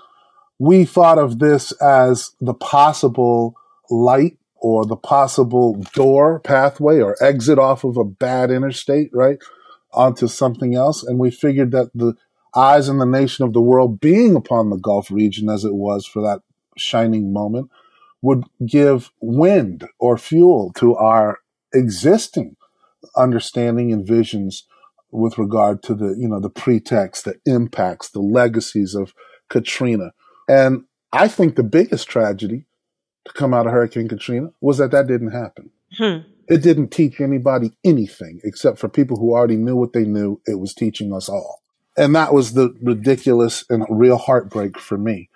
[0.59, 3.55] We thought of this as the possible
[3.89, 9.37] light or the possible door pathway or exit off of a bad interstate, right?
[9.91, 11.03] Onto something else.
[11.03, 12.13] And we figured that the
[12.55, 16.05] eyes and the nation of the world being upon the Gulf region as it was
[16.05, 16.41] for that
[16.77, 17.69] shining moment
[18.21, 21.39] would give wind or fuel to our
[21.73, 22.55] existing
[23.17, 24.65] understanding and visions
[25.13, 29.13] with regard to the, you know, the pretext, the impacts, the legacies of
[29.49, 30.11] Katrina.
[30.49, 32.65] And I think the biggest tragedy
[33.25, 35.69] to come out of Hurricane Katrina was that that didn't happen.
[35.97, 36.27] Hmm.
[36.49, 40.41] It didn't teach anybody anything except for people who already knew what they knew.
[40.45, 41.61] It was teaching us all.
[41.95, 45.29] And that was the ridiculous and real heartbreak for me.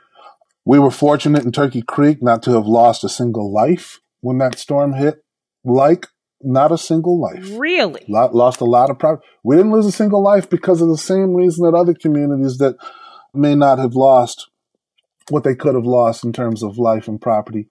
[0.66, 4.58] We were fortunate in Turkey Creek not to have lost a single life when that
[4.58, 5.24] storm hit,
[5.64, 6.08] like
[6.42, 7.50] not a single life.
[7.58, 8.06] Really?
[8.08, 9.28] Lost a lot of property.
[9.44, 12.76] We didn't lose a single life because of the same reason that other communities that
[13.34, 14.50] may not have lost
[15.30, 17.68] what they could have lost in terms of life and property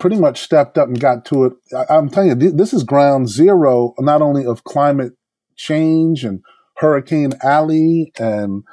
[0.00, 1.52] pretty much stepped up and got to it.
[1.76, 5.12] I, am telling you, this is ground zero, not only of climate
[5.56, 6.40] change and
[6.78, 8.64] Hurricane Alley and,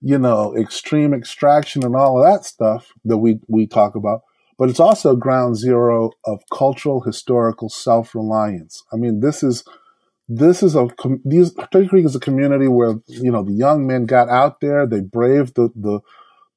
[0.00, 4.20] you know, extreme extraction and all of that stuff that we, we talk about,
[4.58, 8.82] but it's also ground zero of cultural historical self reliance.
[8.92, 9.64] I mean, this is
[10.28, 10.88] this is a
[11.24, 14.86] these Turkey Creek is a community where you know the young men got out there,
[14.86, 16.00] they braved the the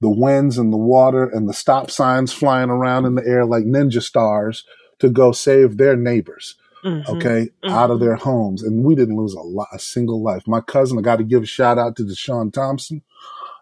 [0.01, 3.65] the winds and the water and the stop signs flying around in the air like
[3.65, 4.63] ninja stars
[4.99, 6.55] to go save their neighbors.
[6.83, 7.12] Mm-hmm.
[7.12, 7.69] Okay, mm-hmm.
[7.69, 10.43] out of their homes, and we didn't lose a lot, a single life.
[10.47, 13.01] My cousin, I got to give a shout out to Deshaun Thompson.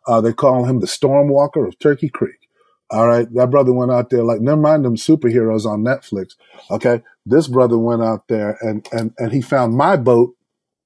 [0.05, 2.46] Uh, they call him the Stormwalker of Turkey Creek.
[2.89, 3.31] All right.
[3.33, 6.35] That brother went out there like, never mind them superheroes on Netflix.
[6.71, 7.03] Okay.
[7.25, 10.35] This brother went out there and, and, and he found my boat,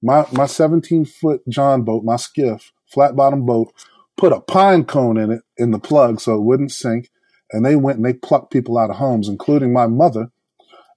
[0.02, 3.72] my, my 17 foot John boat, my skiff, flat bottom boat,
[4.18, 7.10] put a pine cone in it in the plug so it wouldn't sink.
[7.52, 10.32] And they went and they plucked people out of homes, including my mother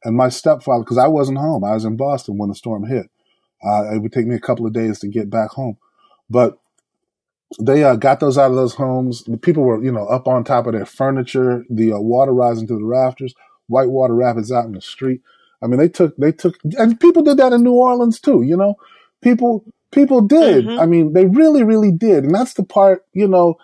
[0.04, 1.64] and my stepfather, because I wasn't home.
[1.64, 3.10] I was in Boston when the storm hit.
[3.62, 5.78] Uh, it would take me a couple of days to get back home.
[6.30, 6.58] But
[7.60, 9.24] they uh, got those out of those homes.
[9.24, 11.64] The people were, you know, up on top of their furniture.
[11.70, 13.34] The uh, water rising to the rafters.
[13.66, 15.20] Whitewater rapids out in the street.
[15.62, 18.42] I mean, they took they took, and people did that in New Orleans too.
[18.42, 18.74] You know,
[19.22, 20.66] people people did.
[20.66, 20.80] Mm-hmm.
[20.80, 23.04] I mean, they really really did, and that's the part.
[23.14, 23.56] You know,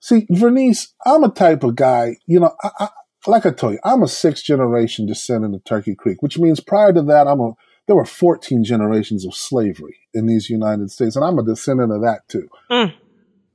[0.00, 2.16] see, Vernice, I'm a type of guy.
[2.26, 2.88] You know, I, I,
[3.26, 6.92] like I told you, I'm a sixth generation descendant of Turkey Creek, which means prior
[6.92, 7.52] to that, I'm a
[7.86, 12.02] there were 14 generations of slavery in these United States, and I'm a descendant of
[12.02, 12.48] that too.
[12.70, 12.94] Mm.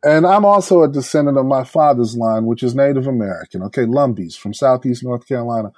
[0.04, 4.38] And I'm also a descendant of my father's line, which is Native American, okay, Lumbees
[4.38, 5.72] from Southeast North Carolina.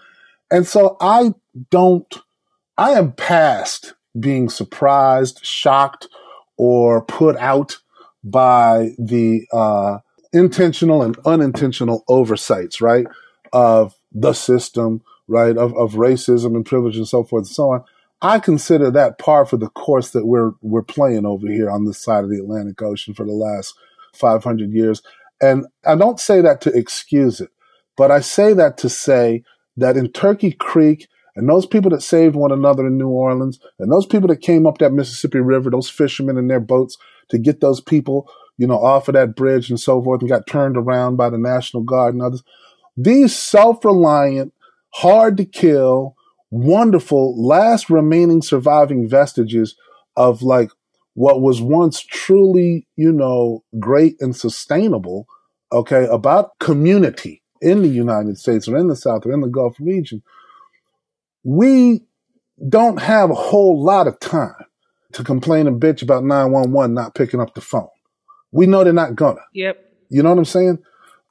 [0.51, 1.33] And so I
[1.69, 2.13] don't,
[2.77, 6.07] I am past being surprised, shocked,
[6.57, 7.77] or put out
[8.23, 9.99] by the uh,
[10.33, 13.07] intentional and unintentional oversights, right,
[13.53, 17.83] of the system, right, of, of racism and privilege and so forth and so on.
[18.21, 22.03] I consider that par for the course that we're we're playing over here on this
[22.03, 23.73] side of the Atlantic Ocean for the last
[24.15, 25.01] 500 years.
[25.41, 27.49] And I don't say that to excuse it,
[27.95, 29.43] but I say that to say
[29.77, 33.91] that in Turkey Creek, and those people that saved one another in New Orleans, and
[33.91, 36.97] those people that came up that Mississippi River, those fishermen in their boats
[37.29, 40.47] to get those people, you know, off of that bridge and so forth, and got
[40.47, 42.43] turned around by the National Guard and others.
[42.97, 44.53] These self reliant,
[44.89, 46.15] hard to kill,
[46.51, 49.75] wonderful, last remaining surviving vestiges
[50.17, 50.71] of like
[51.13, 55.27] what was once truly, you know, great and sustainable,
[55.71, 59.75] okay, about community in the United States or in the South or in the Gulf
[59.79, 60.23] region,
[61.43, 62.01] we
[62.67, 64.53] don't have a whole lot of time
[65.13, 67.87] to complain and bitch about 911 not picking up the phone.
[68.51, 69.41] We know they're not gonna.
[69.53, 69.77] Yep.
[70.09, 70.79] You know what I'm saying?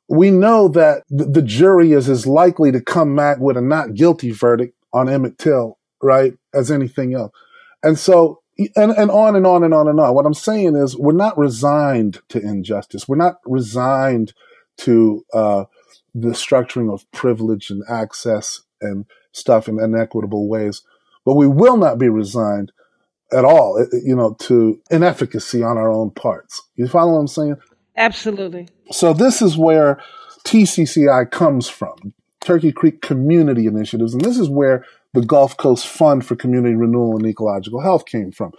[0.08, 4.30] We know that the jury is as likely to come back with a not guilty
[4.30, 7.32] verdict on Emmett Till, right, as anything else.
[7.82, 10.14] And so and, and on and on and on and on.
[10.14, 13.08] What I'm saying is we're not resigned to injustice.
[13.08, 14.32] We're not resigned
[14.78, 15.64] to uh,
[16.14, 20.82] the structuring of privilege and access and stuff in inequitable ways.
[21.24, 22.72] But we will not be resigned
[23.32, 26.62] at all, you know, to inefficacy on our own parts.
[26.76, 27.56] You follow what I'm saying?
[27.96, 28.68] Absolutely.
[28.90, 30.00] So this is where
[30.44, 36.24] TCCI comes from, Turkey Creek Community Initiatives, and this is where the Gulf Coast Fund
[36.26, 38.52] for Community Renewal and Ecological Health came from.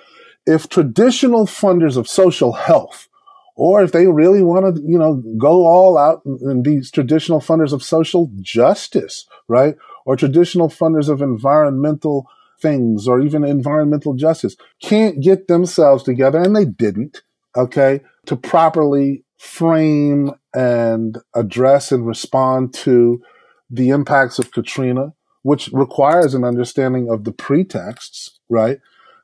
[0.46, 3.08] If traditional funders of social health,
[3.56, 7.74] or if they really want to, you know, go all out and be traditional funders
[7.74, 9.76] of social justice, right?
[10.06, 12.28] Or traditional funders of environmental
[12.62, 17.22] things or even environmental justice can't get themselves together, and they didn't,
[17.56, 23.22] okay, to properly frame and address and respond to
[23.70, 28.80] the impacts of Katrina, which requires an understanding of the pretexts, right?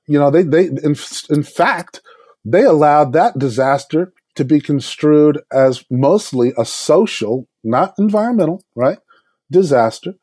[0.08, 0.96] You know, they, they, in,
[1.30, 2.02] in fact,
[2.44, 9.00] they allowed that disaster to be construed as mostly a social, not environmental, right?
[9.50, 10.14] Disaster,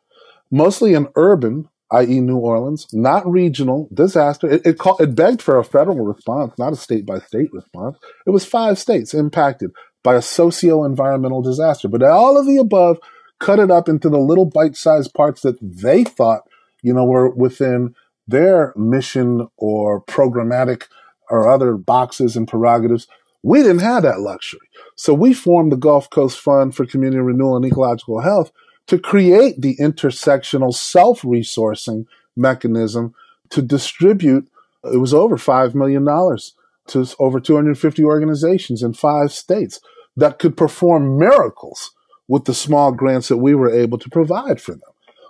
[0.50, 4.48] mostly an urban, i.e., New Orleans, not regional disaster.
[4.48, 7.96] It, it, called, it begged for a federal response, not a state by state response.
[8.26, 11.88] It was five states impacted by a socio environmental disaster.
[11.88, 12.98] But all of the above
[13.42, 16.48] cut it up into the little bite sized parts that they thought,
[16.80, 17.94] you know, were within
[18.28, 20.84] their mission or programmatic
[21.28, 23.08] or other boxes and prerogatives.
[23.42, 24.68] We didn't have that luxury.
[24.94, 28.52] So we formed the Gulf Coast Fund for Community Renewal and Ecological Health
[28.86, 33.12] to create the intersectional self resourcing mechanism
[33.50, 34.48] to distribute.
[34.84, 39.80] It was over $5 million to over 250 organizations in five states
[40.16, 41.90] that could perform miracles
[42.32, 44.80] with the small grants that we were able to provide for them.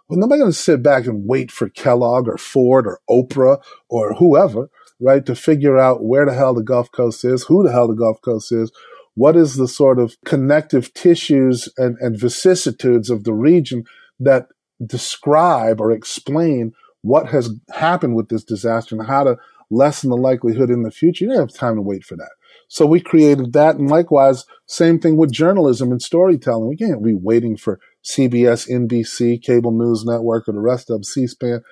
[0.09, 4.15] Well, nobody going to sit back and wait for Kellogg or Ford or Oprah or
[4.15, 7.89] whoever, right, to figure out where the hell the Gulf Coast is, who the hell
[7.89, 8.71] the Gulf Coast is,
[9.15, 13.83] what is the sort of connective tissues and, and vicissitudes of the region
[14.21, 14.47] that
[14.87, 19.37] describe or explain what has happened with this disaster and how to
[19.73, 21.25] lessen the likelihood in the future.
[21.25, 22.31] You don't have time to wait for that.
[22.73, 23.77] So we created that.
[23.77, 26.71] And likewise, same thing with journalism and storytelling.
[26.71, 31.63] We can't be waiting for CBS, NBC, cable news network, or the rest of C-SPAN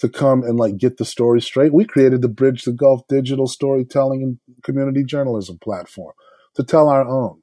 [0.00, 1.72] to come and like get the story straight.
[1.72, 6.12] We created the Bridge the Gulf digital storytelling and community journalism platform
[6.56, 7.40] to tell our own.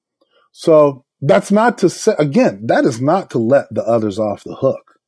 [0.52, 4.58] So that's not to say, again, that is not to let the others off the
[4.58, 5.00] hook,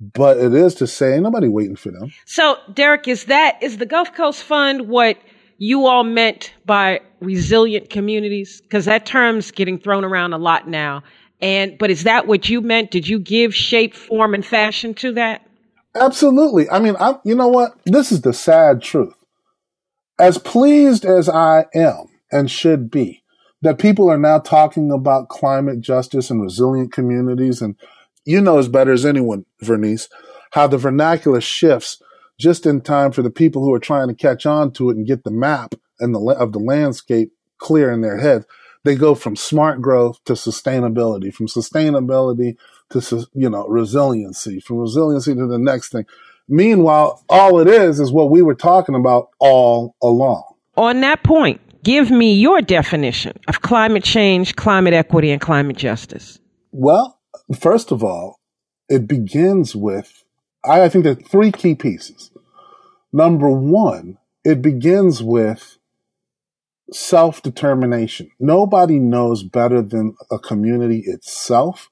[0.00, 2.14] but it is to say nobody waiting for them.
[2.24, 5.18] So Derrick, is that, is the Gulf Coast Fund what
[5.58, 8.60] you all meant by resilient communities?
[8.60, 11.02] Because that term's getting thrown around a lot now.
[11.40, 12.90] And, but is that what you meant?
[12.90, 15.46] Did you give shape, form, and fashion to that?
[15.94, 16.70] Absolutely.
[16.70, 17.72] I mean, I, you know what?
[17.84, 19.14] This is the sad truth.
[20.18, 23.22] As pleased as I am and should be
[23.62, 27.76] that people are now talking about climate justice and resilient communities, and
[28.24, 30.08] you know as better as anyone, Vernice,
[30.52, 32.02] how the vernacular shifts
[32.42, 35.06] just in time for the people who are trying to catch on to it and
[35.06, 38.44] get the map and the of the landscape clear in their head.
[38.84, 42.56] They go from smart growth to sustainability, from sustainability
[42.90, 46.04] to you know resiliency, from resiliency to the next thing.
[46.48, 50.42] Meanwhile, all it is is what we were talking about all along.
[50.76, 56.40] On that point, give me your definition of climate change, climate equity, and climate justice.
[56.72, 57.20] Well,
[57.56, 58.40] first of all,
[58.88, 60.24] it begins with
[60.64, 62.30] I think there are three key pieces.
[63.12, 65.78] Number one, it begins with
[66.92, 68.30] self determination.
[68.40, 71.90] Nobody knows better than a community itself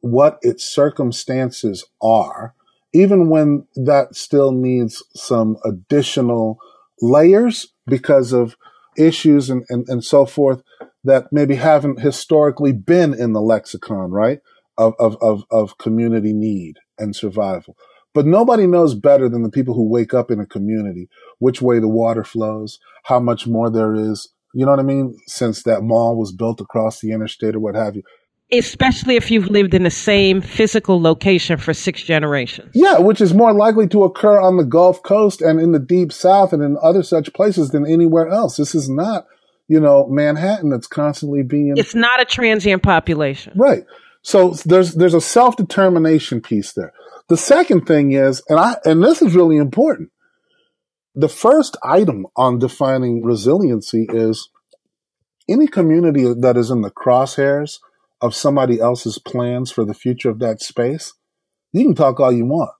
[0.00, 2.54] what its circumstances are,
[2.92, 6.58] even when that still needs some additional
[7.00, 8.56] layers because of
[8.96, 10.62] issues and, and, and so forth
[11.04, 14.40] that maybe haven't historically been in the lexicon, right?
[14.78, 17.76] Of, of, of, of community need and survival.
[18.14, 21.78] But nobody knows better than the people who wake up in a community which way
[21.78, 24.28] the water flows, how much more there is.
[24.54, 25.16] You know what I mean?
[25.26, 28.02] Since that mall was built across the interstate or what have you.
[28.52, 32.70] Especially if you've lived in the same physical location for six generations.
[32.74, 36.12] Yeah, which is more likely to occur on the Gulf Coast and in the Deep
[36.12, 38.58] South and in other such places than anywhere else.
[38.58, 39.26] This is not,
[39.68, 41.78] you know, Manhattan that's constantly being.
[41.78, 43.54] It's not a transient population.
[43.56, 43.84] Right.
[44.20, 46.92] So there's there's a self determination piece there.
[47.32, 50.10] The second thing is, and I, and this is really important.
[51.14, 54.50] The first item on defining resiliency is
[55.48, 57.78] any community that is in the crosshairs
[58.20, 61.14] of somebody else's plans for the future of that space.
[61.72, 62.72] You can talk all you want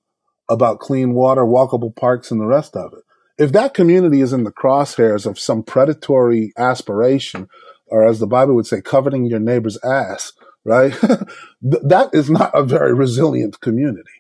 [0.51, 3.05] about clean water, walkable parks, and the rest of it.
[3.43, 7.49] If that community is in the crosshairs of some predatory aspiration,
[7.87, 10.93] or as the Bible would say, coveting your neighbor's ass, right?
[11.63, 14.12] that is not a very resilient community.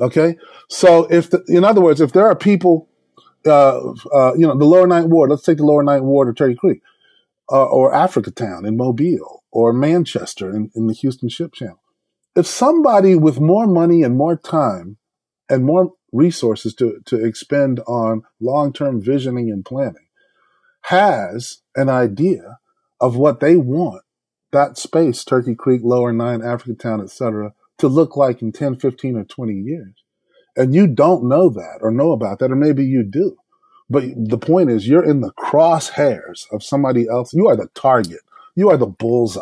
[0.00, 0.36] Okay.
[0.68, 2.88] So if, the, in other words, if there are people,
[3.46, 3.80] uh,
[4.14, 6.56] uh, you know, the lower ninth ward, let's take the lower ninth ward of Turkey
[6.56, 6.82] Creek.
[7.50, 11.82] uh, or Africatown in Mobile or Manchester in, in the Houston Ship Channel.
[12.36, 14.98] If somebody with more money and more time
[15.48, 20.08] and more resources to, to expend on long term visioning and planning
[20.82, 22.58] has an idea
[23.00, 24.02] of what they want
[24.52, 29.24] that space, Turkey Creek, Lower Nine, Africatown, etc., to look like in 10, 15, or
[29.24, 29.94] 20 years.
[30.56, 33.36] And you don't know that or know about that, or maybe you do.
[33.88, 37.32] But the point is, you're in the crosshairs of somebody else.
[37.32, 38.20] You are the target.
[38.54, 39.40] You are the bullseye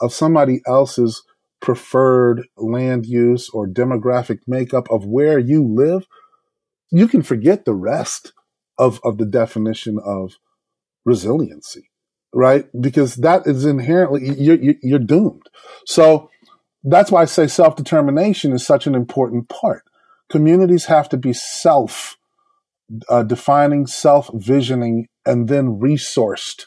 [0.00, 1.22] of somebody else's
[1.60, 6.06] preferred land use or demographic makeup of where you live.
[6.90, 8.32] You can forget the rest
[8.78, 10.34] of, of the definition of
[11.04, 11.90] resiliency,
[12.32, 12.66] right?
[12.78, 15.48] Because that is inherently, you're, you're doomed.
[15.86, 16.30] So
[16.86, 19.82] that's why I say self determination is such an important part.
[20.28, 22.16] Communities have to be self
[23.08, 26.66] uh, defining, self visioning, and then resourced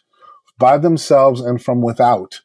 [0.57, 2.41] by themselves and from without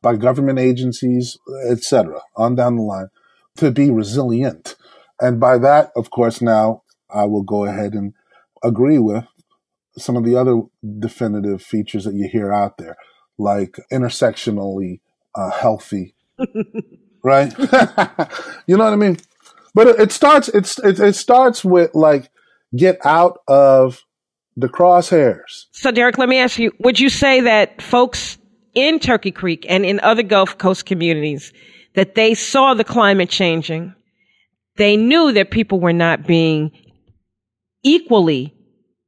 [0.00, 3.08] by government agencies, etc., on down the line,
[3.56, 4.76] to be resilient.
[5.20, 8.14] And by that, of course, now I will go ahead and
[8.62, 9.24] agree with
[9.96, 10.62] some of the other
[10.98, 12.96] definitive features that you hear out there,
[13.36, 15.00] like intersectionally
[15.34, 16.14] uh, healthy,
[17.22, 17.52] right?
[18.66, 19.18] you know what I mean?
[19.74, 20.48] But it, starts.
[20.48, 22.30] It's it, it starts with like
[22.76, 24.02] get out of
[24.56, 25.66] the crosshairs.
[25.72, 28.38] So, Derrick, let me ask you: Would you say that folks
[28.74, 31.52] in Turkey Creek and in other Gulf Coast communities
[31.94, 33.94] that they saw the climate changing?
[34.76, 36.70] They knew that people were not being
[37.82, 38.54] equally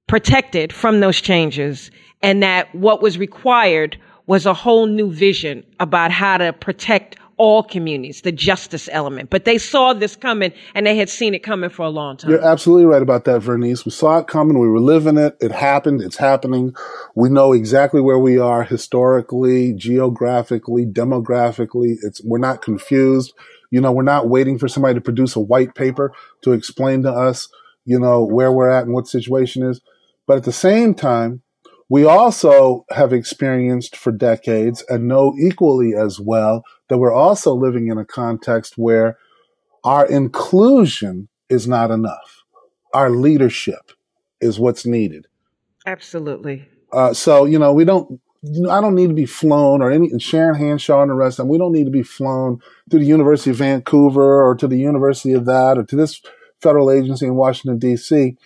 [0.09, 1.91] protected from those changes
[2.23, 3.97] and that what was required
[4.27, 9.31] was a whole new vision about how to protect all communities, the justice element.
[9.31, 12.31] But they saw this coming and they had seen it coming for a long time.
[12.31, 13.87] You're absolutely right about that, Vernice.
[13.87, 14.59] We saw it coming.
[14.59, 15.39] We were living it.
[15.41, 16.03] It happened.
[16.03, 16.75] It's happening.
[17.15, 21.97] We know exactly where we are historically, geographically, demographically.
[22.03, 23.33] It's, we're not confused.
[23.71, 26.13] You know, we're not waiting for somebody to produce a white paper
[26.43, 27.49] to explain to us,
[27.87, 29.81] you know, where we're at and what situation is.
[30.27, 31.41] But at the same time,
[31.91, 37.89] we also have experienced for decades and know equally as well that we're also living
[37.89, 39.19] in a context where
[39.83, 42.45] our inclusion is not enough.
[42.95, 43.91] Our leadership
[44.41, 45.27] is what's needed.
[45.85, 46.69] Absolutely.
[46.93, 49.91] Uh, so, you know, we don't, you know, I don't need to be flown or
[49.91, 52.61] any, Sharon Hanshaw and the rest of them, we don't need to be flown
[52.91, 56.23] to the University of Vancouver or to the University of that or to this
[56.63, 58.37] federal agency in Washington, D.C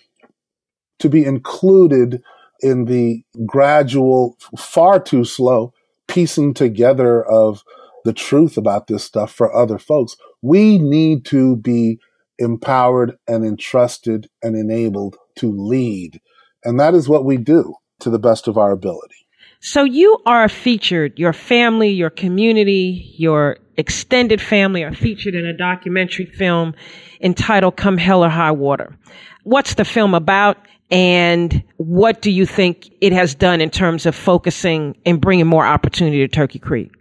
[0.99, 2.21] to be included
[2.65, 5.71] in the gradual, far too slow
[6.07, 7.63] piecing together of
[8.05, 10.17] the truth about this stuff for other folks.
[10.41, 11.99] We need to be
[12.39, 16.19] empowered and entrusted and enabled to lead.
[16.63, 19.27] And that is what we do to the best of our ability.
[19.59, 25.55] So you are featured, your family, your community, your extended family are featured in a
[25.55, 26.73] documentary film
[27.21, 28.97] entitled Come Hell or High Water.
[29.43, 30.57] What's the film about?
[30.91, 35.65] And what do you think it has done in terms of focusing and bringing more
[35.65, 36.91] opportunity to Turkey Creek?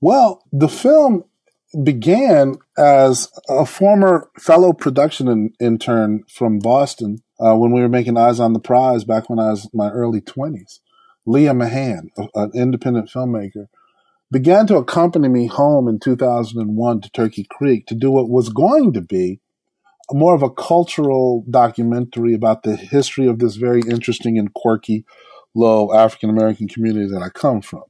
[0.00, 1.24] Well, the film
[1.82, 8.16] began as a former fellow production in, intern from Boston uh, when we were making
[8.16, 10.80] Eyes on the Prize back when I was in my early 20s.
[11.26, 13.66] Leah Mahan, an independent filmmaker,
[14.30, 18.92] began to accompany me home in 2001 to Turkey Creek to do what was going
[18.92, 19.40] to be
[20.12, 25.04] more of a cultural documentary about the history of this very interesting and quirky,
[25.54, 27.84] low African American community that I come from.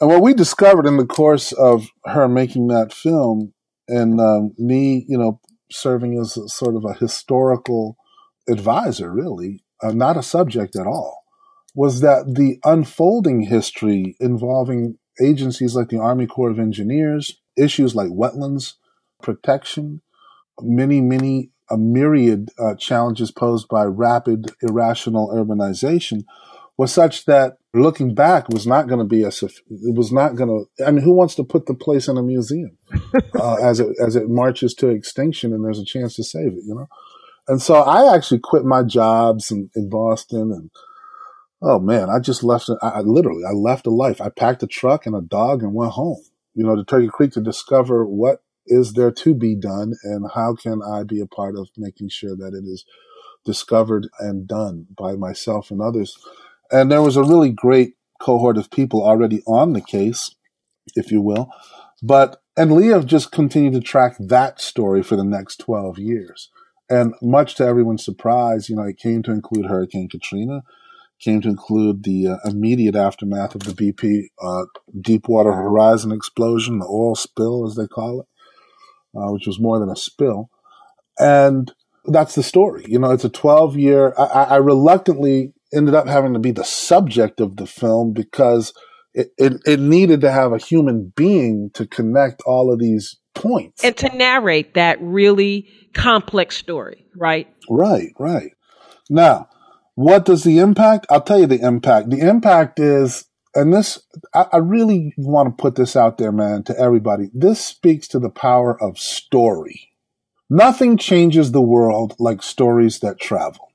[0.00, 3.52] And what we discovered in the course of her making that film
[3.86, 5.40] and um, me, you know,
[5.70, 7.96] serving as a, sort of a historical
[8.48, 11.24] advisor, really, uh, not a subject at all,
[11.74, 18.08] was that the unfolding history involving agencies like the Army Corps of Engineers, issues like
[18.08, 18.74] wetlands
[19.22, 20.00] protection,
[20.62, 26.24] many, many, a myriad uh, challenges posed by rapid, irrational urbanization
[26.76, 30.48] was such that looking back was not going to be a, it was not going
[30.48, 32.76] to, I mean, who wants to put the place in a museum
[33.38, 36.64] uh, as it, as it marches to extinction and there's a chance to save it,
[36.66, 36.88] you know?
[37.48, 40.70] And so I actually quit my jobs in, in Boston and,
[41.62, 44.20] oh man, I just left, I, I literally, I left a life.
[44.20, 46.22] I packed a truck and a dog and went home,
[46.54, 50.54] you know, to Turkey Creek to discover what is there to be done and how
[50.54, 52.86] can I be a part of making sure that it is
[53.44, 56.16] discovered and done by myself and others.
[56.70, 60.34] And there was a really great cohort of people already on the case,
[60.94, 61.50] if you will.
[62.02, 66.50] But, and Leah just continued to track that story for the next 12 years.
[66.88, 70.62] And much to everyone's surprise, you know, it came to include Hurricane Katrina,
[71.20, 74.66] came to include the uh, immediate aftermath of the BP uh,
[75.00, 78.26] Deepwater Horizon explosion, the oil spill, as they call it,
[79.16, 80.50] uh, which was more than a spill.
[81.18, 81.72] And
[82.06, 82.84] that's the story.
[82.88, 86.64] You know, it's a 12 year, I, I, reluctantly ended up having to be the
[86.64, 88.72] subject of the film because
[89.12, 93.84] it, it, it needed to have a human being to connect all of these points.
[93.84, 97.48] And to narrate that really complex story, right?
[97.68, 98.52] Right, right.
[99.08, 99.48] Now,
[99.94, 101.06] what does the impact?
[101.10, 102.10] I'll tell you the impact.
[102.10, 104.00] The impact is, and this,
[104.32, 107.30] I, I really want to put this out there, man, to everybody.
[107.34, 109.90] This speaks to the power of story.
[110.48, 113.72] Nothing changes the world like stories that travel.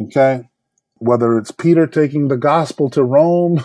[0.00, 0.48] Okay?
[0.96, 3.62] Whether it's Peter taking the gospel to Rome,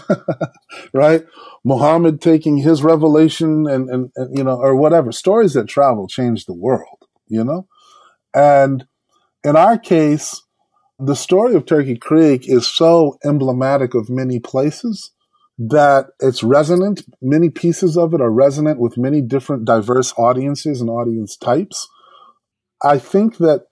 [0.94, 1.26] right?
[1.64, 5.12] Muhammad taking his revelation and, and, and, you know, or whatever.
[5.12, 7.68] Stories that travel change the world, you know?
[8.34, 8.88] And
[9.44, 10.42] in our case,
[11.00, 15.12] the story of Turkey Creek is so emblematic of many places
[15.58, 17.04] that it's resonant.
[17.22, 21.88] Many pieces of it are resonant with many different diverse audiences and audience types.
[22.84, 23.68] I think that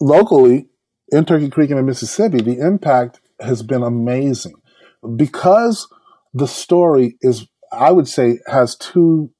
[0.00, 0.68] locally
[1.08, 4.54] in Turkey Creek and in Mississippi, the impact has been amazing
[5.16, 5.86] because
[6.32, 9.30] the story is, I would say, has two,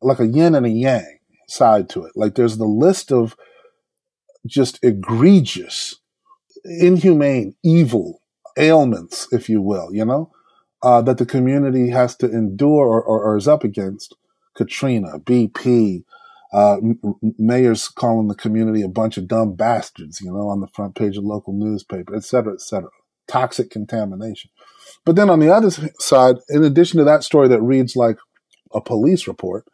[0.00, 2.12] like a yin and a yang side to it.
[2.14, 3.36] Like there's the list of
[4.46, 5.96] just egregious
[6.64, 8.22] inhumane, evil
[8.56, 10.30] ailments, if you will, you know,
[10.82, 14.14] uh, that the community has to endure or, or, or is up against.
[14.56, 16.04] Katrina, BP,
[16.52, 16.78] uh,
[17.38, 21.16] mayors calling the community a bunch of dumb bastards, you know, on the front page
[21.16, 22.90] of local newspaper, et cetera, et cetera.
[23.28, 24.50] Toxic contamination.
[25.04, 28.18] But then on the other side, in addition to that story that reads like
[28.72, 29.66] a police report,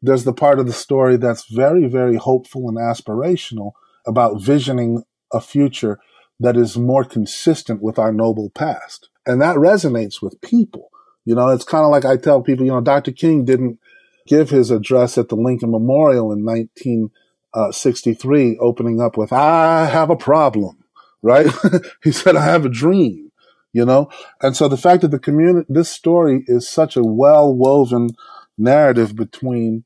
[0.00, 3.72] there's the part of the story that's very, very hopeful and aspirational
[4.06, 6.00] about visioning a future
[6.40, 9.08] that is more consistent with our noble past.
[9.26, 10.90] And that resonates with people.
[11.24, 13.12] You know, it's kind of like I tell people, you know, Dr.
[13.12, 13.78] King didn't
[14.26, 20.10] give his address at the Lincoln Memorial in 1963, uh, opening up with, I have
[20.10, 20.84] a problem,
[21.22, 21.46] right?
[22.02, 23.30] he said, I have a dream,
[23.72, 24.10] you know?
[24.40, 28.10] And so the fact that the community, this story is such a well woven
[28.58, 29.84] narrative between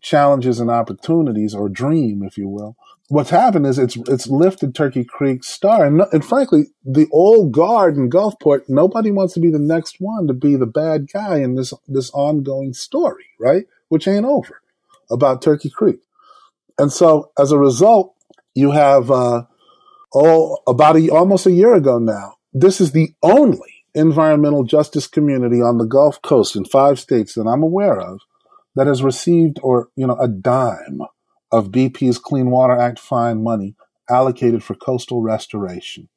[0.00, 2.76] challenges and opportunities or dream, if you will,
[3.08, 7.96] what's happened is it's it's lifted Turkey Creek's star, and, and frankly, the old guard
[7.96, 11.54] in Gulfport, nobody wants to be the next one to be the bad guy in
[11.54, 13.64] this this ongoing story, right?
[13.88, 14.60] Which ain't over
[15.10, 16.00] about Turkey Creek,
[16.78, 18.14] and so as a result,
[18.54, 19.42] you have uh,
[20.14, 22.34] oh about a, almost a year ago now.
[22.52, 27.46] This is the only environmental justice community on the Gulf Coast in five states that
[27.46, 28.20] I'm aware of
[28.74, 31.02] that has received or you know a dime
[31.54, 33.76] of BP's Clean Water Act fine money
[34.10, 36.08] allocated for coastal restoration.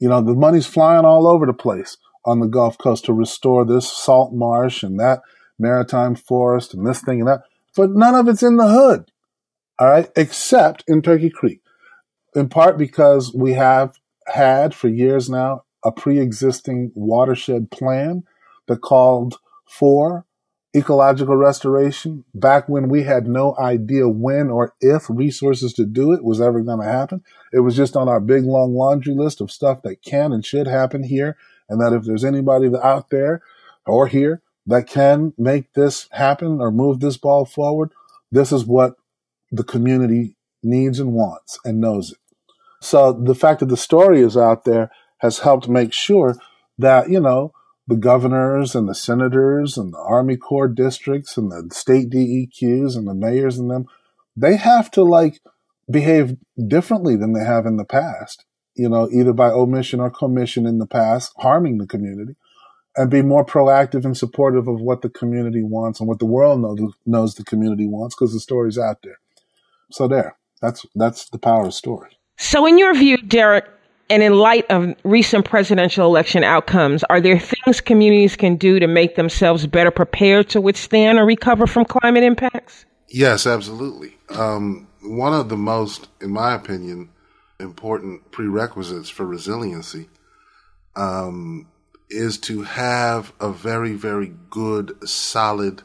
[0.00, 3.64] You know, the money's flying all over the place on the Gulf Coast to restore
[3.64, 5.20] this salt marsh and that
[5.56, 7.42] maritime forest and this thing and that,
[7.76, 9.12] but none of it's in the hood.
[9.78, 11.60] All right, except in Turkey Creek,
[12.34, 13.94] in part because we have
[14.26, 18.24] had for years now a pre-existing watershed plan
[18.66, 19.36] that called
[19.68, 20.26] for
[20.76, 26.22] ecological restoration back when we had no idea when or if resources to do it
[26.22, 27.22] was ever going to happen.
[27.52, 30.66] It was just on our big long laundry list of stuff that can and should
[30.66, 31.36] happen here.
[31.68, 33.42] And that if there's anybody out there
[33.86, 37.92] or here that can make this happen or move this ball forward,
[38.30, 38.96] this is what
[39.50, 42.18] the community needs and wants and knows it.
[42.80, 46.36] So the fact that the story is out there has helped make sure
[46.78, 47.52] that, you know,
[47.86, 53.06] the governors and the senators and the Army Corps districts and the state DEQs and
[53.06, 53.86] the mayors and them,
[54.36, 55.40] they have to like
[55.90, 60.66] behave differently than they have in the past, you know, either by omission or commission
[60.66, 62.34] in the past, harming the community
[62.96, 66.60] and be more proactive and supportive of what the community wants and what the world
[66.60, 69.18] knows, knows the community wants because the story's out there.
[69.92, 72.18] So there, that's, that's the power of story.
[72.38, 73.66] So in your view, Derrick,
[74.08, 78.86] and in light of recent presidential election outcomes, are there things communities can do to
[78.86, 82.86] make themselves better prepared to withstand or recover from climate impacts?
[83.08, 84.16] Yes, absolutely.
[84.30, 87.10] Um, one of the most, in my opinion,
[87.58, 90.08] important prerequisites for resiliency
[90.94, 91.68] um,
[92.10, 95.82] is to have a very, very good, solid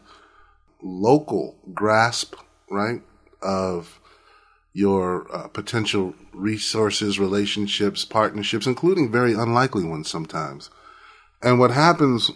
[0.82, 2.36] local grasp,
[2.69, 3.01] right,
[3.41, 4.01] of
[4.74, 10.69] your uh, potential resources, relationships, partnerships, including very unlikely ones sometimes.
[11.41, 12.32] And what happens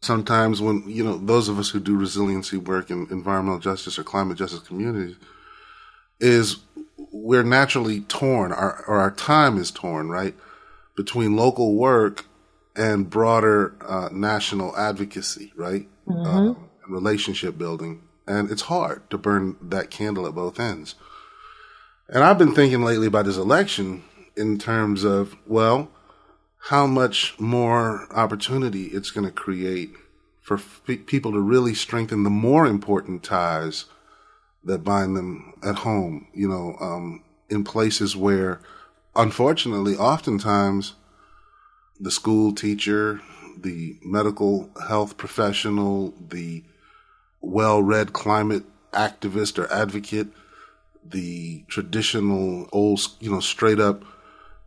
[0.00, 4.04] sometimes when, you know, those of us who do resiliency work in environmental justice or
[4.04, 5.16] climate justice communities
[6.18, 6.56] is
[7.12, 10.34] we're naturally torn, our, or our time is torn, right?
[10.96, 12.26] Between local work
[12.76, 15.88] and broader uh, national advocacy, right?
[16.06, 16.50] Mm-hmm.
[16.50, 16.54] Uh,
[16.88, 18.02] relationship building.
[18.26, 20.94] And it's hard to burn that candle at both ends.
[22.12, 24.02] And I've been thinking lately about this election
[24.36, 25.90] in terms of, well,
[26.64, 29.92] how much more opportunity it's going to create
[30.40, 33.84] for f- people to really strengthen the more important ties
[34.64, 38.60] that bind them at home, you know, um, in places where,
[39.14, 40.94] unfortunately, oftentimes
[42.00, 43.20] the school teacher,
[43.56, 46.64] the medical health professional, the
[47.40, 50.26] well read climate activist or advocate,
[51.04, 54.04] the traditional old, you know, straight up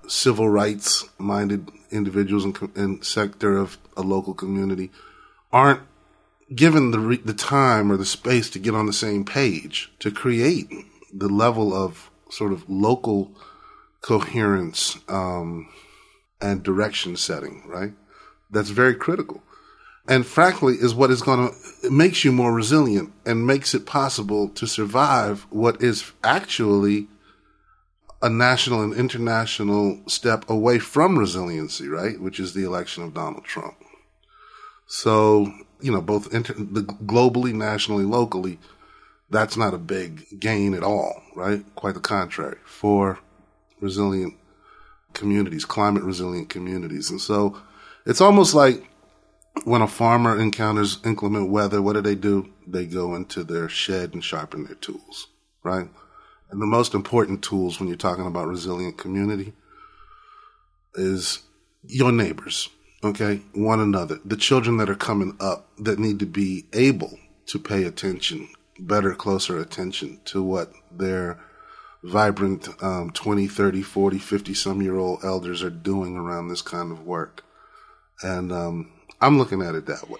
[0.08, 4.92] civil rights minded individuals and, and sector of a local community
[5.52, 5.82] aren't
[6.54, 10.12] given the re- the time or the space to get on the same page to
[10.12, 10.70] create
[11.14, 13.32] the level of sort of local
[14.02, 15.70] coherence um,
[16.42, 17.94] and direction setting, right?
[18.52, 19.42] That's very critical.
[20.08, 24.50] And frankly, is what is going to, makes you more resilient and makes it possible
[24.50, 27.08] to survive what is actually
[28.22, 32.20] a national and international step away from resiliency, right?
[32.20, 33.76] Which is the election of Donald Trump.
[34.88, 38.60] So, you know, both inter- the globally, nationally, locally,
[39.30, 41.66] that's not a big gain at all, right?
[41.76, 43.20] Quite the contrary for
[43.80, 44.36] resilient
[45.14, 47.10] communities, climate resilient communities.
[47.10, 47.60] And so
[48.06, 48.90] it's almost like
[49.64, 52.52] when a farmer encounters inclement weather, what do they do?
[52.68, 55.28] They go into their shed and sharpen their tools,
[55.64, 55.90] right?
[56.50, 59.54] And the most important tools when you're talking about resilient community
[60.96, 61.40] is
[61.88, 62.70] your neighbors,
[63.04, 63.42] okay?
[63.54, 67.84] One another, the children that are coming up that need to be able to pay
[67.84, 68.50] attention,
[68.80, 71.40] better, closer attention to what their
[72.04, 76.92] vibrant um, 20, 30, 40, 50 some year old elders are doing around this kind
[76.92, 77.44] of work.
[78.22, 78.93] And um,
[79.24, 80.20] I'm looking at it that way.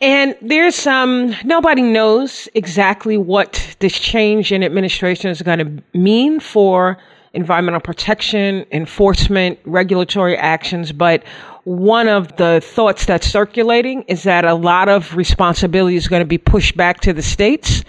[0.00, 6.38] And there's um nobody knows exactly what this change in administration is going to mean
[6.40, 6.98] for
[7.32, 11.22] environmental protection, enforcement, regulatory actions, but
[11.64, 16.26] one of the thoughts that's circulating is that a lot of responsibility is going to
[16.26, 17.82] be pushed back to the states.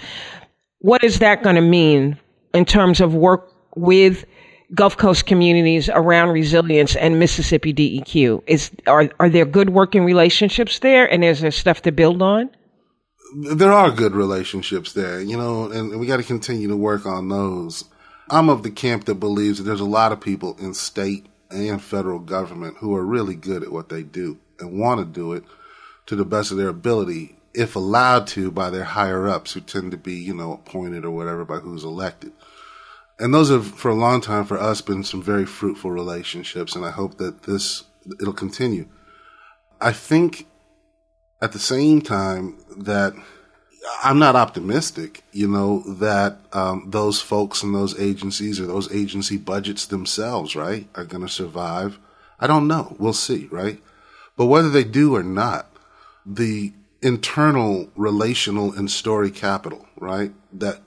[0.80, 2.18] What is that going to mean
[2.54, 4.26] in terms of work with
[4.76, 8.44] Gulf Coast communities around resilience and Mississippi DEQ?
[8.48, 12.50] Is are are there good working relationships there, and is there stuff to build on?
[13.54, 17.30] There are good relationships there, you know, and we got to continue to work on
[17.30, 17.86] those.
[18.30, 21.82] I'm of the camp that believes that there's a lot of people in state and
[21.82, 25.44] federal government who are really good at what they do and want to do it
[26.08, 29.92] to the best of their ability, if allowed to by their higher ups who tend
[29.92, 32.34] to be, you know, appointed or whatever by who's elected
[33.20, 36.86] and those have for a long time for us been some very fruitful relationships and
[36.86, 37.84] i hope that this
[38.20, 38.88] it'll continue.
[39.80, 40.48] I think
[41.42, 43.14] at the same time that
[44.04, 49.38] i'm not optimistic you know that um, those folks and those agencies or those agency
[49.38, 52.00] budgets themselves right are going to survive.
[52.40, 52.96] I don't know.
[53.00, 53.82] We'll see right?
[54.36, 55.72] But whether they do or not
[56.26, 60.82] the internal relational and story capital right that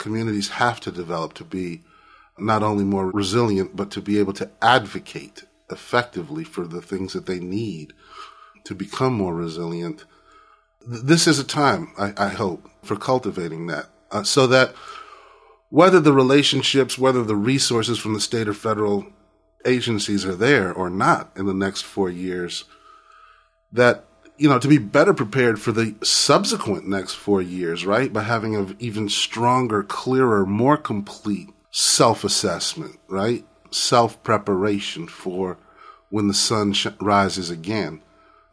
[0.00, 1.82] communities have to develop to be
[2.38, 7.26] not only more resilient, but to be able to advocate effectively for the things that
[7.26, 7.92] they need
[8.64, 10.04] to become more resilient.
[10.84, 14.74] This is a time, I, I hope, for cultivating that uh, so that
[15.68, 19.06] whether the relationships, whether the resources from the state or federal
[19.64, 22.64] agencies are there or not in the next four years,
[23.70, 24.04] that
[24.40, 28.10] you know, to be better prepared for the subsequent next four years, right?
[28.10, 33.44] By having an even stronger, clearer, more complete self assessment, right?
[33.70, 35.58] Self preparation for
[36.08, 38.00] when the sun sh- rises again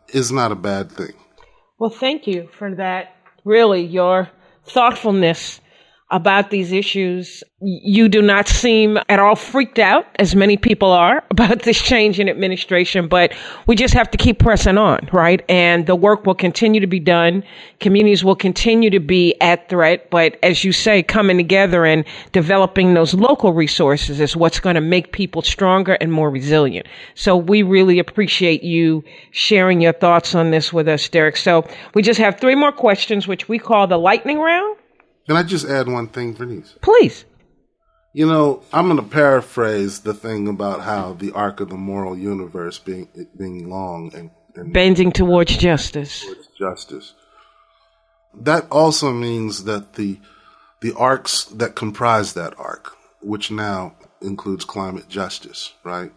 [0.10, 1.14] is not a bad thing.
[1.80, 3.16] Well, thank you for that.
[3.46, 4.30] Really, your
[4.66, 5.62] thoughtfulness
[6.10, 7.44] about these issues.
[7.60, 12.20] You do not seem at all freaked out, as many people are, about this change
[12.20, 13.34] in administration, but
[13.66, 15.44] we just have to keep pressing on, right?
[15.50, 17.44] And the work will continue to be done.
[17.82, 22.94] Communities will continue to be at threat, but as you say, coming together and developing
[22.94, 26.88] those local resources is what's going to make people stronger and more resilient.
[27.16, 31.36] So we really appreciate you sharing your thoughts on this with us, Derrick.
[31.36, 34.78] So we just have three more questions, which we call the lightning round.
[35.28, 36.80] Can I just add one thing, Vernice?
[36.82, 37.26] Please.
[38.14, 42.18] You know, I'm going to paraphrase the thing about how the arc of the moral
[42.18, 46.22] universe being being long and, and bending towards justice.
[46.24, 47.14] Towards justice.
[48.34, 50.20] That also means that the
[50.82, 56.12] the arcs that comprise that arc, which now includes climate justice, right,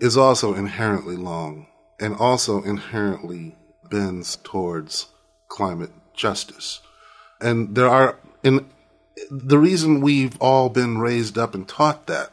[0.00, 1.66] is also inherently long
[2.00, 3.54] and also inherently
[3.90, 5.08] bends towards
[5.48, 6.80] climate justice.
[7.40, 8.66] And there are, in
[9.30, 12.30] the reason we've all been raised up and taught that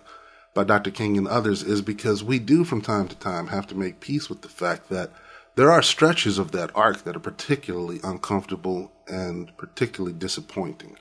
[0.53, 0.91] by Dr.
[0.91, 4.30] King and others is because we do from time to time have to make peace
[4.30, 5.12] with the fact that
[5.55, 10.97] there are stretches of that arc that are particularly uncomfortable and particularly disappointing.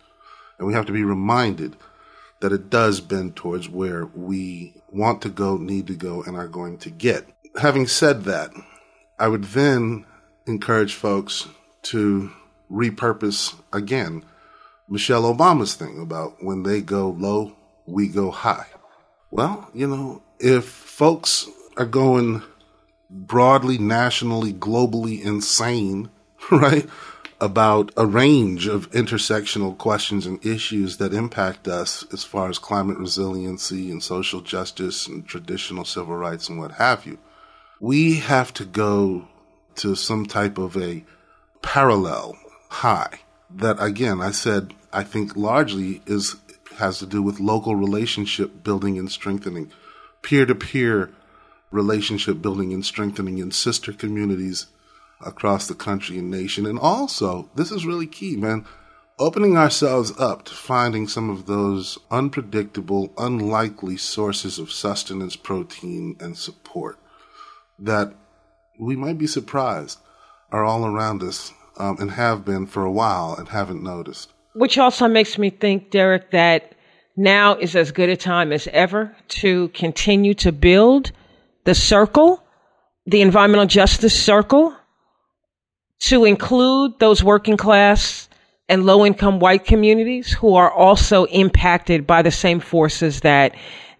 [0.59, 1.77] And we have to be reminded
[2.41, 6.49] that it does bend towards where we want to go, need to go, and are
[6.49, 7.27] going to get.
[7.61, 8.51] Having said that,
[9.19, 10.05] I would then
[10.47, 11.49] encourage folks
[11.83, 12.31] to
[12.71, 14.25] repurpose again
[14.89, 17.57] Michelle Obama's thing about when they go low,
[17.87, 18.66] we go high.
[19.30, 22.43] Well, you know, if folks are going
[23.11, 26.11] broadly, nationally, globally insane,
[26.51, 26.89] right,
[27.41, 32.97] about a range of intersectional questions and issues that impact us as far as climate
[32.97, 37.18] resiliency and social justice and traditional civil rights and what have you,
[37.80, 39.26] we have to go
[39.74, 41.05] to some type of a
[41.61, 42.39] parallel
[42.70, 43.20] high
[43.51, 46.37] that again I said I think largely is
[46.77, 49.73] has to do with local relationship building and strengthening,
[50.23, 51.11] peer to peer
[51.71, 54.67] relationship building and strengthening in sister communities
[55.25, 56.67] across the country and nation.
[56.67, 58.67] And also, this is really key, man,
[59.19, 66.37] opening ourselves up to finding some of those unpredictable, unlikely sources of sustenance, protein, and
[66.37, 66.99] support
[67.79, 68.15] that
[68.79, 69.99] we might be surprised
[70.53, 74.33] are all around us um, and have been for a while and haven't noticed.
[74.55, 76.74] Which also makes me think, Derrick, that
[77.16, 81.12] now is as good a time as ever to continue to build
[81.64, 82.43] the circle,
[83.07, 84.74] the environmental justice circle,
[85.99, 88.29] to include those working class
[88.68, 93.55] and low income white communities who are also impacted by the same forces that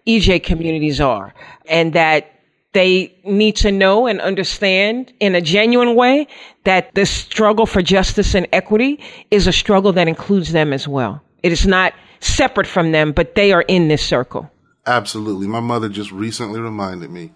[0.05, 1.33] EJ communities are.
[1.67, 2.36] And that
[2.77, 6.27] they need to know and understand in a genuine way
[6.63, 11.19] that this struggle for justice and equity is a struggle that includes them as well.
[11.41, 14.51] It is not separate from them, but they are in this circle.
[14.85, 15.47] Absolutely.
[15.47, 17.31] My mother just recently reminded me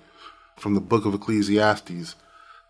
[0.58, 2.16] from the book of Ecclesiastes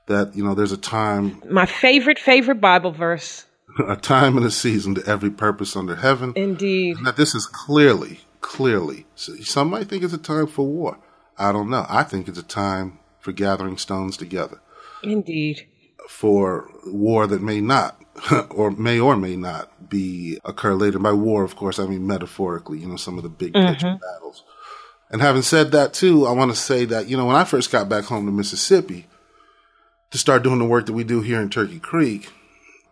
[0.07, 1.43] that, you know, there's a time.
[1.49, 3.47] My favorite, favorite Bible verse.
[3.87, 6.33] A time and a season to every purpose under heaven.
[6.35, 6.97] Indeed.
[7.05, 10.97] That this is clearly, clearly, some might think it's a time for war
[11.41, 11.85] I don't know.
[11.89, 14.59] I think it's a time for gathering stones together.
[15.03, 15.67] Indeed.
[16.07, 17.99] For war that may not,
[18.49, 20.99] or may or may not be occur later.
[20.99, 23.71] By war, of course, I mean metaphorically, you know, some of the big mm-hmm.
[23.71, 24.43] picture battles.
[25.09, 27.71] And having said that too, I want to say that, you know, when I first
[27.71, 29.07] got back home to Mississippi
[30.11, 32.29] to start doing the work that we do here in Turkey Creek,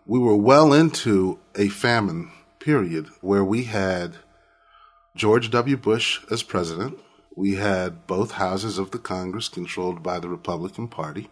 [0.06, 4.16] we were well into a famine period where we had
[5.16, 5.78] George W.
[5.78, 6.98] Bush as president
[7.40, 11.30] we had both houses of the Congress controlled by the Republican Party.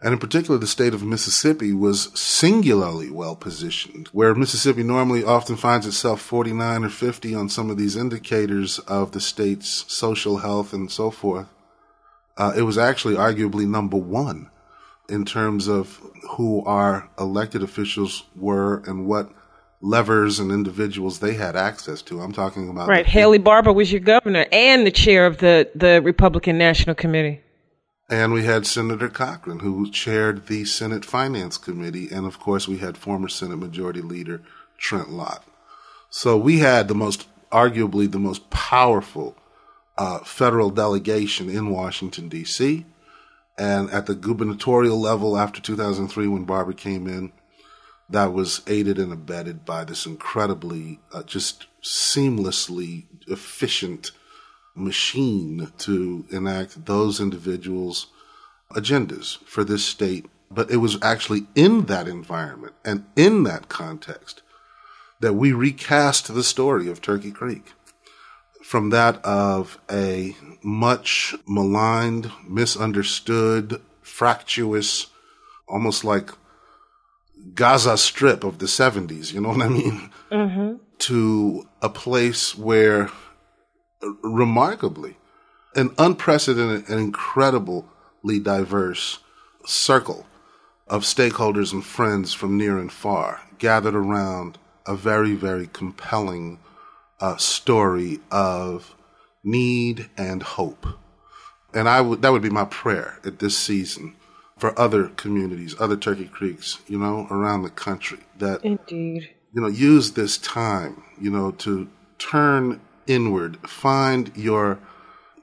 [0.00, 5.54] And in particular, the state of Mississippi was singularly well positioned, where Mississippi normally often
[5.54, 10.72] finds itself 49 or 50 on some of these indicators of the state's social health
[10.72, 11.46] and so forth.
[12.36, 14.50] Uh, it was actually arguably number one
[15.08, 16.00] in terms of
[16.30, 19.30] who our elected officials were and what
[19.82, 22.20] levers and individuals they had access to.
[22.20, 23.04] I'm talking about right.
[23.04, 27.40] Haley Barbour was your governor and the chair of the the Republican National Committee.
[28.08, 32.78] And we had Senator Cochran, who chaired the Senate Finance Committee, and of course we
[32.78, 34.42] had former Senate Majority Leader
[34.78, 35.44] Trent Lott.
[36.10, 39.34] So we had the most, arguably the most powerful
[39.96, 42.84] uh, federal delegation in Washington D.C.
[43.56, 47.32] And at the gubernatorial level, after 2003, when Barbour came in,
[48.08, 54.10] that was aided and abetted by this incredibly, uh, just seamlessly efficient
[54.74, 58.08] machine to enact those individuals'
[58.70, 60.26] agendas for this state.
[60.50, 64.42] But it was actually in that environment and in that context
[65.20, 67.72] that we recast the story of Turkey Creek
[68.62, 75.06] from that of a much maligned, misunderstood, fractious,
[75.68, 76.30] almost like
[77.54, 80.10] Gaza Strip of the 70s, you know what I mean?
[80.30, 80.76] Mm-hmm.
[80.98, 83.10] To a place where,
[84.22, 85.16] remarkably,
[85.74, 89.18] an unprecedented and incredibly diverse
[89.64, 90.26] circle
[90.86, 96.58] of stakeholders and friends from near and far gathered around a very, very compelling
[97.20, 98.94] uh, story of
[99.44, 100.86] need and hope.
[101.74, 104.14] And I would, that would be my prayer at this season
[104.62, 109.66] for other communities, other Turkey Creeks, you know, around the country that indeed, you know,
[109.66, 111.88] use this time, you know, to
[112.18, 114.78] turn inward, find your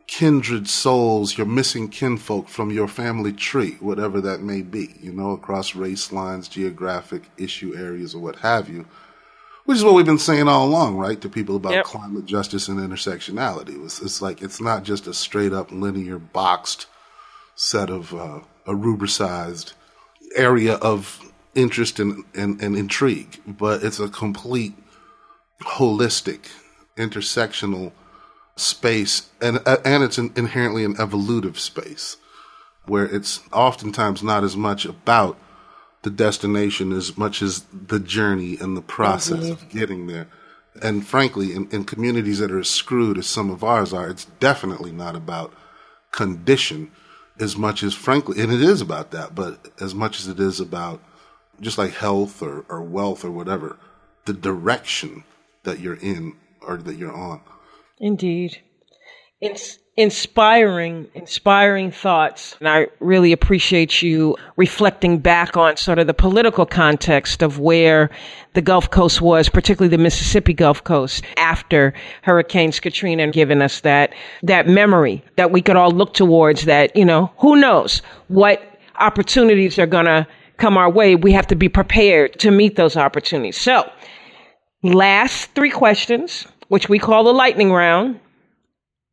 [0.08, 5.32] kindred souls, your missing kinfolk from your family tree, whatever that may be, you know,
[5.32, 8.86] across race lines, geographic issue areas, or what have you.
[9.66, 11.84] Which is what we've been saying all along, right, to people about yep.
[11.84, 13.84] climate justice and intersectionality.
[13.84, 16.86] It's, it's, like it's not just a straight up linear boxed
[17.56, 18.40] set of uh,
[18.70, 19.74] a rubricized
[20.36, 21.20] area of
[21.56, 24.74] interest and, and, and intrigue, but it's a complete
[25.62, 26.50] holistic
[26.96, 27.92] intersectional
[28.56, 32.18] space, and and it's an, inherently an evolutive space
[32.86, 35.38] where it's oftentimes not as much about
[36.02, 39.52] the destination as much as the journey and the process mm-hmm.
[39.52, 40.28] of getting there.
[40.82, 44.26] And frankly, in, in communities that are as screwed as some of ours are, it's
[44.40, 45.54] definitely not about
[46.12, 46.92] condition
[47.40, 50.60] as much as frankly, and it is about that, but as much as it is
[50.60, 51.02] about
[51.62, 53.78] just like health or, or wealth or whatever,
[54.26, 55.24] the direction
[55.64, 57.42] that you're in or that you're on.
[58.00, 58.62] Indeed.
[59.42, 62.56] It's inspiring, inspiring thoughts.
[62.62, 68.10] And I really appreciate you reflecting back on sort of the political context of where
[68.54, 73.82] the Gulf Coast was, particularly the Mississippi Gulf Coast after Hurricanes Katrina and giving us
[73.82, 78.64] that, that memory that we could all look towards that, you know, who knows what
[79.00, 80.26] opportunities are going to
[80.56, 81.16] come our way.
[81.16, 83.60] We have to be prepared to meet those opportunities.
[83.60, 83.92] So
[84.82, 88.20] last three questions which we call the lightning round.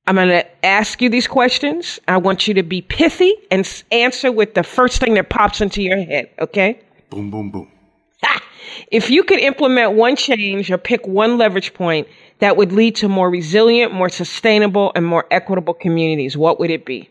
[0.07, 1.99] I'm going to ask you these questions.
[2.07, 5.83] I want you to be pithy and answer with the first thing that pops into
[5.83, 6.81] your head, okay?
[7.11, 7.71] Boom, boom, boom.
[8.91, 12.07] If you could implement one change or pick one leverage point
[12.39, 16.85] that would lead to more resilient, more sustainable, and more equitable communities, what would it
[16.85, 17.11] be?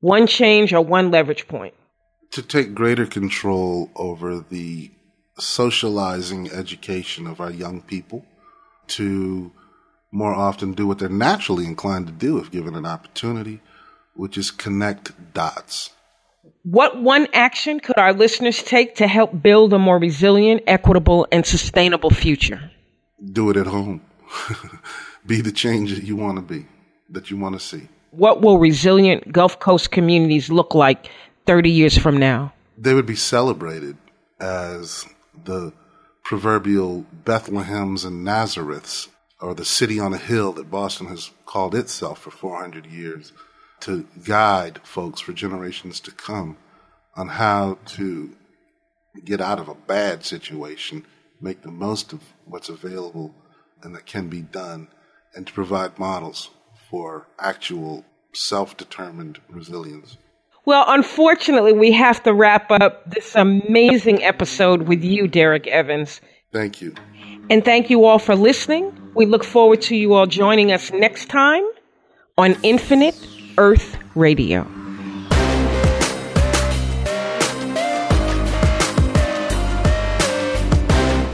[0.00, 1.74] One change or one leverage point?
[2.32, 4.90] To take greater control over the
[5.38, 8.24] socializing education of our young people,
[8.88, 9.52] to
[10.14, 13.60] more often do what they're naturally inclined to do if given an opportunity,
[14.14, 15.90] which is connect dots.
[16.62, 21.44] What one action could our listeners take to help build a more resilient, equitable, and
[21.44, 22.70] sustainable future?
[23.32, 24.02] Do it at home.
[25.26, 26.66] be the change that you want to be,
[27.10, 27.88] that you want to see.
[28.12, 31.10] What will resilient Gulf Coast communities look like
[31.46, 32.54] 30 years from now?
[32.78, 33.96] They would be celebrated
[34.38, 35.04] as
[35.44, 35.72] the
[36.22, 39.08] proverbial Bethlehems and Nazareths
[39.40, 43.32] or the city on a hill that Boston has called itself for 400 years
[43.80, 46.56] to guide folks for generations to come
[47.16, 48.34] on how to
[49.24, 51.04] get out of a bad situation,
[51.40, 53.34] make the most of what's available
[53.82, 54.88] and that can be done,
[55.34, 56.50] and to provide models
[56.90, 60.16] for actual self determined resilience.
[60.64, 66.22] Well, unfortunately, we have to wrap up this amazing episode with you, Derrick Evans.
[66.52, 66.94] Thank you.
[67.50, 69.03] And thank you all for listening.
[69.14, 71.64] We look forward to you all joining us next time
[72.36, 73.14] on Infinite
[73.58, 74.66] Earth Radio.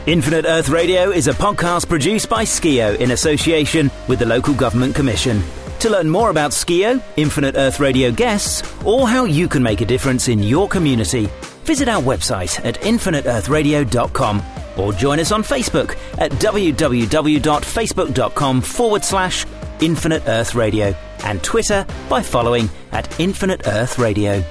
[0.07, 4.93] Infinite Earth Radio is a podcast produced by Skeo in association with the Local Government
[4.93, 5.41] Commission.
[5.79, 9.85] To learn more about Skeo, Infinite Earth Radio guests, or how you can make a
[9.85, 11.29] difference in your community,
[11.63, 14.41] visit our website at infiniteearthradio.com
[14.77, 19.45] or join us on Facebook at www.facebook.com forward slash
[19.79, 20.95] Infinite Earth Radio
[21.25, 24.43] and Twitter by following at Infinite Earth Radio.